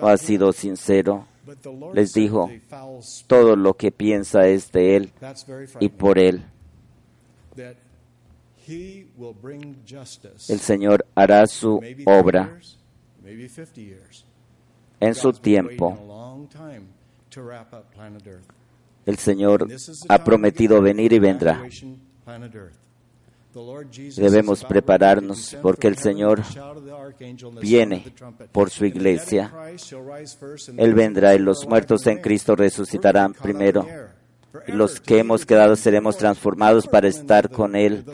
no 0.00 0.08
ha 0.08 0.16
sido 0.16 0.52
sincero. 0.52 1.28
Les 1.94 2.12
dijo, 2.12 2.50
todo 3.28 3.54
lo 3.54 3.74
que 3.74 3.92
piensa 3.92 4.48
es 4.48 4.72
de 4.72 4.96
él 4.96 5.12
y 5.78 5.88
por 5.88 6.18
él. 6.18 6.44
El 10.48 10.60
Señor 10.60 11.06
hará 11.14 11.46
su 11.46 11.80
obra 12.04 12.58
en 15.00 15.14
su 15.14 15.32
tiempo. 15.32 15.98
El 19.06 19.16
Señor 19.16 19.66
ha 20.08 20.24
prometido 20.24 20.82
venir 20.82 21.12
y 21.12 21.18
vendrá. 21.18 21.62
Debemos 24.16 24.64
prepararnos 24.64 25.56
porque 25.62 25.88
el 25.88 25.96
Señor 25.96 26.42
viene 27.60 28.12
por 28.52 28.70
su 28.70 28.84
iglesia. 28.84 29.52
Él 30.76 30.94
vendrá 30.94 31.34
y 31.34 31.38
los 31.38 31.66
muertos 31.66 32.06
en 32.06 32.20
Cristo 32.20 32.54
resucitarán 32.54 33.32
primero. 33.32 33.86
Y 34.66 34.72
los 34.72 35.00
que 35.00 35.18
hemos 35.18 35.46
quedado 35.46 35.76
seremos 35.76 36.16
transformados 36.16 36.86
para 36.86 37.08
estar 37.08 37.50
con 37.50 37.76
Él 37.76 38.04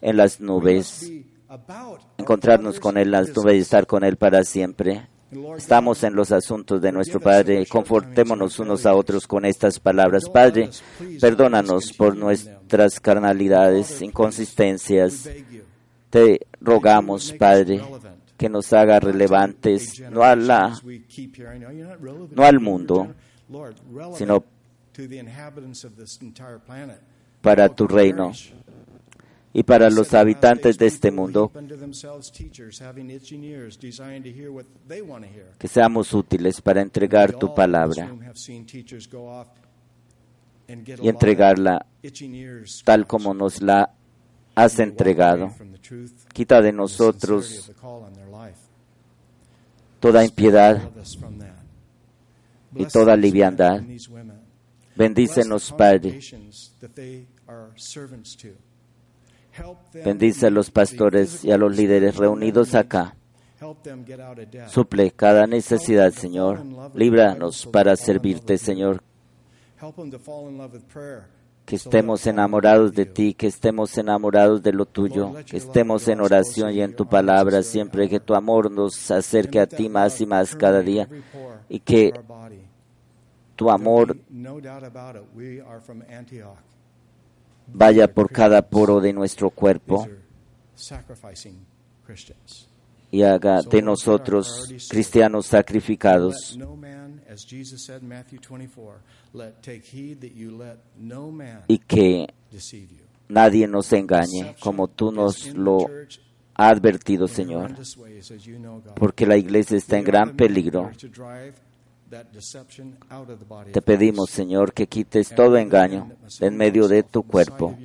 en 0.00 0.16
las 0.16 0.40
nubes, 0.40 1.10
encontrarnos 2.18 2.80
con 2.80 2.96
Él 2.96 3.04
en 3.04 3.10
las 3.12 3.36
nubes 3.36 3.56
y 3.56 3.60
estar 3.60 3.86
con 3.86 4.04
Él 4.04 4.16
para 4.16 4.42
siempre. 4.44 5.08
Estamos 5.56 6.04
en 6.04 6.14
los 6.14 6.30
asuntos 6.30 6.80
de 6.80 6.92
nuestro 6.92 7.18
Padre. 7.18 7.66
Confortémonos 7.66 8.58
unos 8.60 8.86
a 8.86 8.94
otros 8.94 9.26
con 9.26 9.44
estas 9.44 9.80
palabras. 9.80 10.28
Padre, 10.28 10.70
perdónanos 11.20 11.92
por 11.92 12.16
nuestras 12.16 13.00
carnalidades, 13.00 14.00
inconsistencias. 14.02 15.28
Te 16.10 16.46
rogamos, 16.60 17.32
Padre, 17.32 17.80
que 18.36 18.48
nos 18.48 18.72
haga 18.72 19.00
relevantes 19.00 20.00
no, 20.10 20.22
a 20.22 20.36
la, 20.36 20.78
no 22.30 22.44
al 22.44 22.60
mundo, 22.60 23.12
sino 24.16 24.44
para 27.42 27.68
tu 27.68 27.86
reino 27.88 28.32
y 29.58 29.62
para 29.62 29.88
los 29.88 30.12
habitantes 30.12 30.76
de 30.76 30.84
este 30.84 31.10
mundo, 31.10 31.50
que 35.58 35.66
seamos 35.66 36.12
útiles 36.12 36.60
para 36.60 36.82
entregar 36.82 37.32
tu 37.32 37.54
palabra 37.54 38.14
y 40.68 41.08
entregarla 41.08 41.86
tal 42.84 43.06
como 43.06 43.32
nos 43.32 43.62
la 43.62 43.94
has 44.54 44.78
entregado. 44.78 45.50
Quita 46.34 46.60
de 46.60 46.72
nosotros 46.72 47.72
toda 50.00 50.22
impiedad 50.22 50.90
y 52.74 52.84
toda 52.84 53.16
liviandad. 53.16 53.80
Bendícenos, 54.94 55.72
Padre. 55.72 56.20
Bendice 60.04 60.46
a 60.46 60.50
los 60.50 60.70
pastores 60.70 61.44
y 61.44 61.50
a 61.50 61.58
los 61.58 61.76
líderes 61.76 62.16
reunidos 62.16 62.74
acá. 62.74 63.16
Suple 64.68 65.10
cada 65.12 65.46
necesidad, 65.46 66.12
Señor. 66.12 66.62
Líbranos 66.94 67.66
para 67.66 67.96
servirte, 67.96 68.58
Señor. 68.58 69.02
Que 71.64 71.76
estemos 71.76 72.26
enamorados 72.26 72.92
de 72.92 73.06
ti, 73.06 73.34
que 73.34 73.46
estemos 73.46 73.96
enamorados 73.98 74.62
de 74.62 74.72
lo 74.72 74.86
tuyo, 74.86 75.32
que 75.44 75.56
estemos 75.56 76.06
en 76.06 76.20
oración 76.20 76.72
y 76.72 76.80
en 76.80 76.94
tu 76.94 77.08
palabra 77.08 77.62
siempre, 77.62 78.08
que 78.08 78.20
tu 78.20 78.34
amor 78.34 78.70
nos 78.70 79.10
acerque 79.10 79.58
a 79.58 79.66
ti 79.66 79.88
más 79.88 80.20
y 80.20 80.26
más 80.26 80.54
cada 80.54 80.80
día. 80.82 81.08
y 81.68 81.80
que 81.80 82.12
tu 83.56 83.70
amor 83.70 84.16
vaya 87.66 88.12
por 88.12 88.30
cada 88.30 88.62
poro 88.62 89.00
de 89.00 89.12
nuestro 89.12 89.50
cuerpo 89.50 90.08
y 93.10 93.22
haga 93.22 93.62
de 93.62 93.82
nosotros 93.82 94.72
cristianos 94.88 95.46
sacrificados. 95.46 96.58
Y 101.68 101.78
que 101.78 102.26
nadie 103.28 103.66
nos 103.66 103.92
engañe 103.92 104.56
como 104.60 104.88
tú 104.88 105.12
nos 105.12 105.54
lo 105.54 105.86
has 106.54 106.70
advertido, 106.70 107.28
Señor, 107.28 107.74
porque 108.94 109.26
la 109.26 109.36
iglesia 109.36 109.76
está 109.76 109.98
en 109.98 110.04
gran 110.04 110.36
peligro 110.36 110.90
te 113.72 113.82
pedimos, 113.82 114.30
Señor, 114.30 114.72
que 114.72 114.86
quites 114.86 115.34
todo 115.34 115.56
engaño 115.56 116.12
en 116.40 116.56
medio 116.56 116.88
de 116.88 117.02
tu 117.02 117.22
cuerpo. 117.22 117.76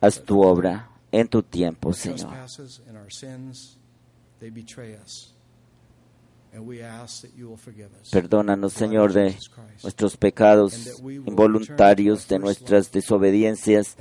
Haz 0.00 0.22
tu 0.22 0.42
obra 0.42 0.90
en 1.10 1.28
tu 1.28 1.42
tiempo, 1.42 1.92
Señor. 1.92 2.30
Perdónanos, 8.10 8.72
Señor, 8.72 9.12
de 9.12 9.36
nuestros 9.82 10.16
pecados 10.16 11.02
involuntarios, 11.02 12.28
de 12.28 12.38
nuestras 12.38 12.92
desobediencias. 12.92 13.96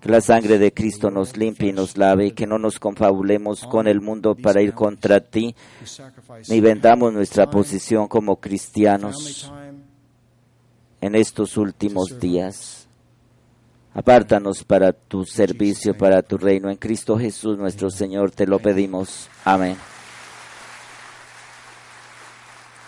Que 0.00 0.08
la 0.08 0.20
sangre 0.20 0.58
de 0.58 0.72
Cristo 0.72 1.10
nos 1.10 1.36
limpie 1.36 1.70
y 1.70 1.72
nos 1.72 1.96
lave 1.96 2.26
y 2.26 2.30
que 2.32 2.46
no 2.46 2.58
nos 2.58 2.78
confabulemos 2.78 3.64
con 3.64 3.88
el 3.88 4.00
mundo 4.00 4.34
para 4.34 4.62
ir 4.62 4.72
contra 4.72 5.20
ti, 5.20 5.54
ni 6.48 6.60
vendamos 6.60 7.12
nuestra 7.12 7.50
posición 7.50 8.08
como 8.08 8.36
cristianos 8.36 9.52
en 11.00 11.14
estos 11.14 11.56
últimos 11.56 12.20
días. 12.20 12.88
Apártanos 13.92 14.62
para 14.62 14.92
tu 14.92 15.24
servicio, 15.24 15.96
para 15.96 16.22
tu 16.22 16.38
reino. 16.38 16.70
En 16.70 16.76
Cristo 16.76 17.18
Jesús 17.18 17.58
nuestro 17.58 17.90
Señor 17.90 18.30
te 18.30 18.46
lo 18.46 18.60
pedimos. 18.60 19.28
Amén. 19.44 19.76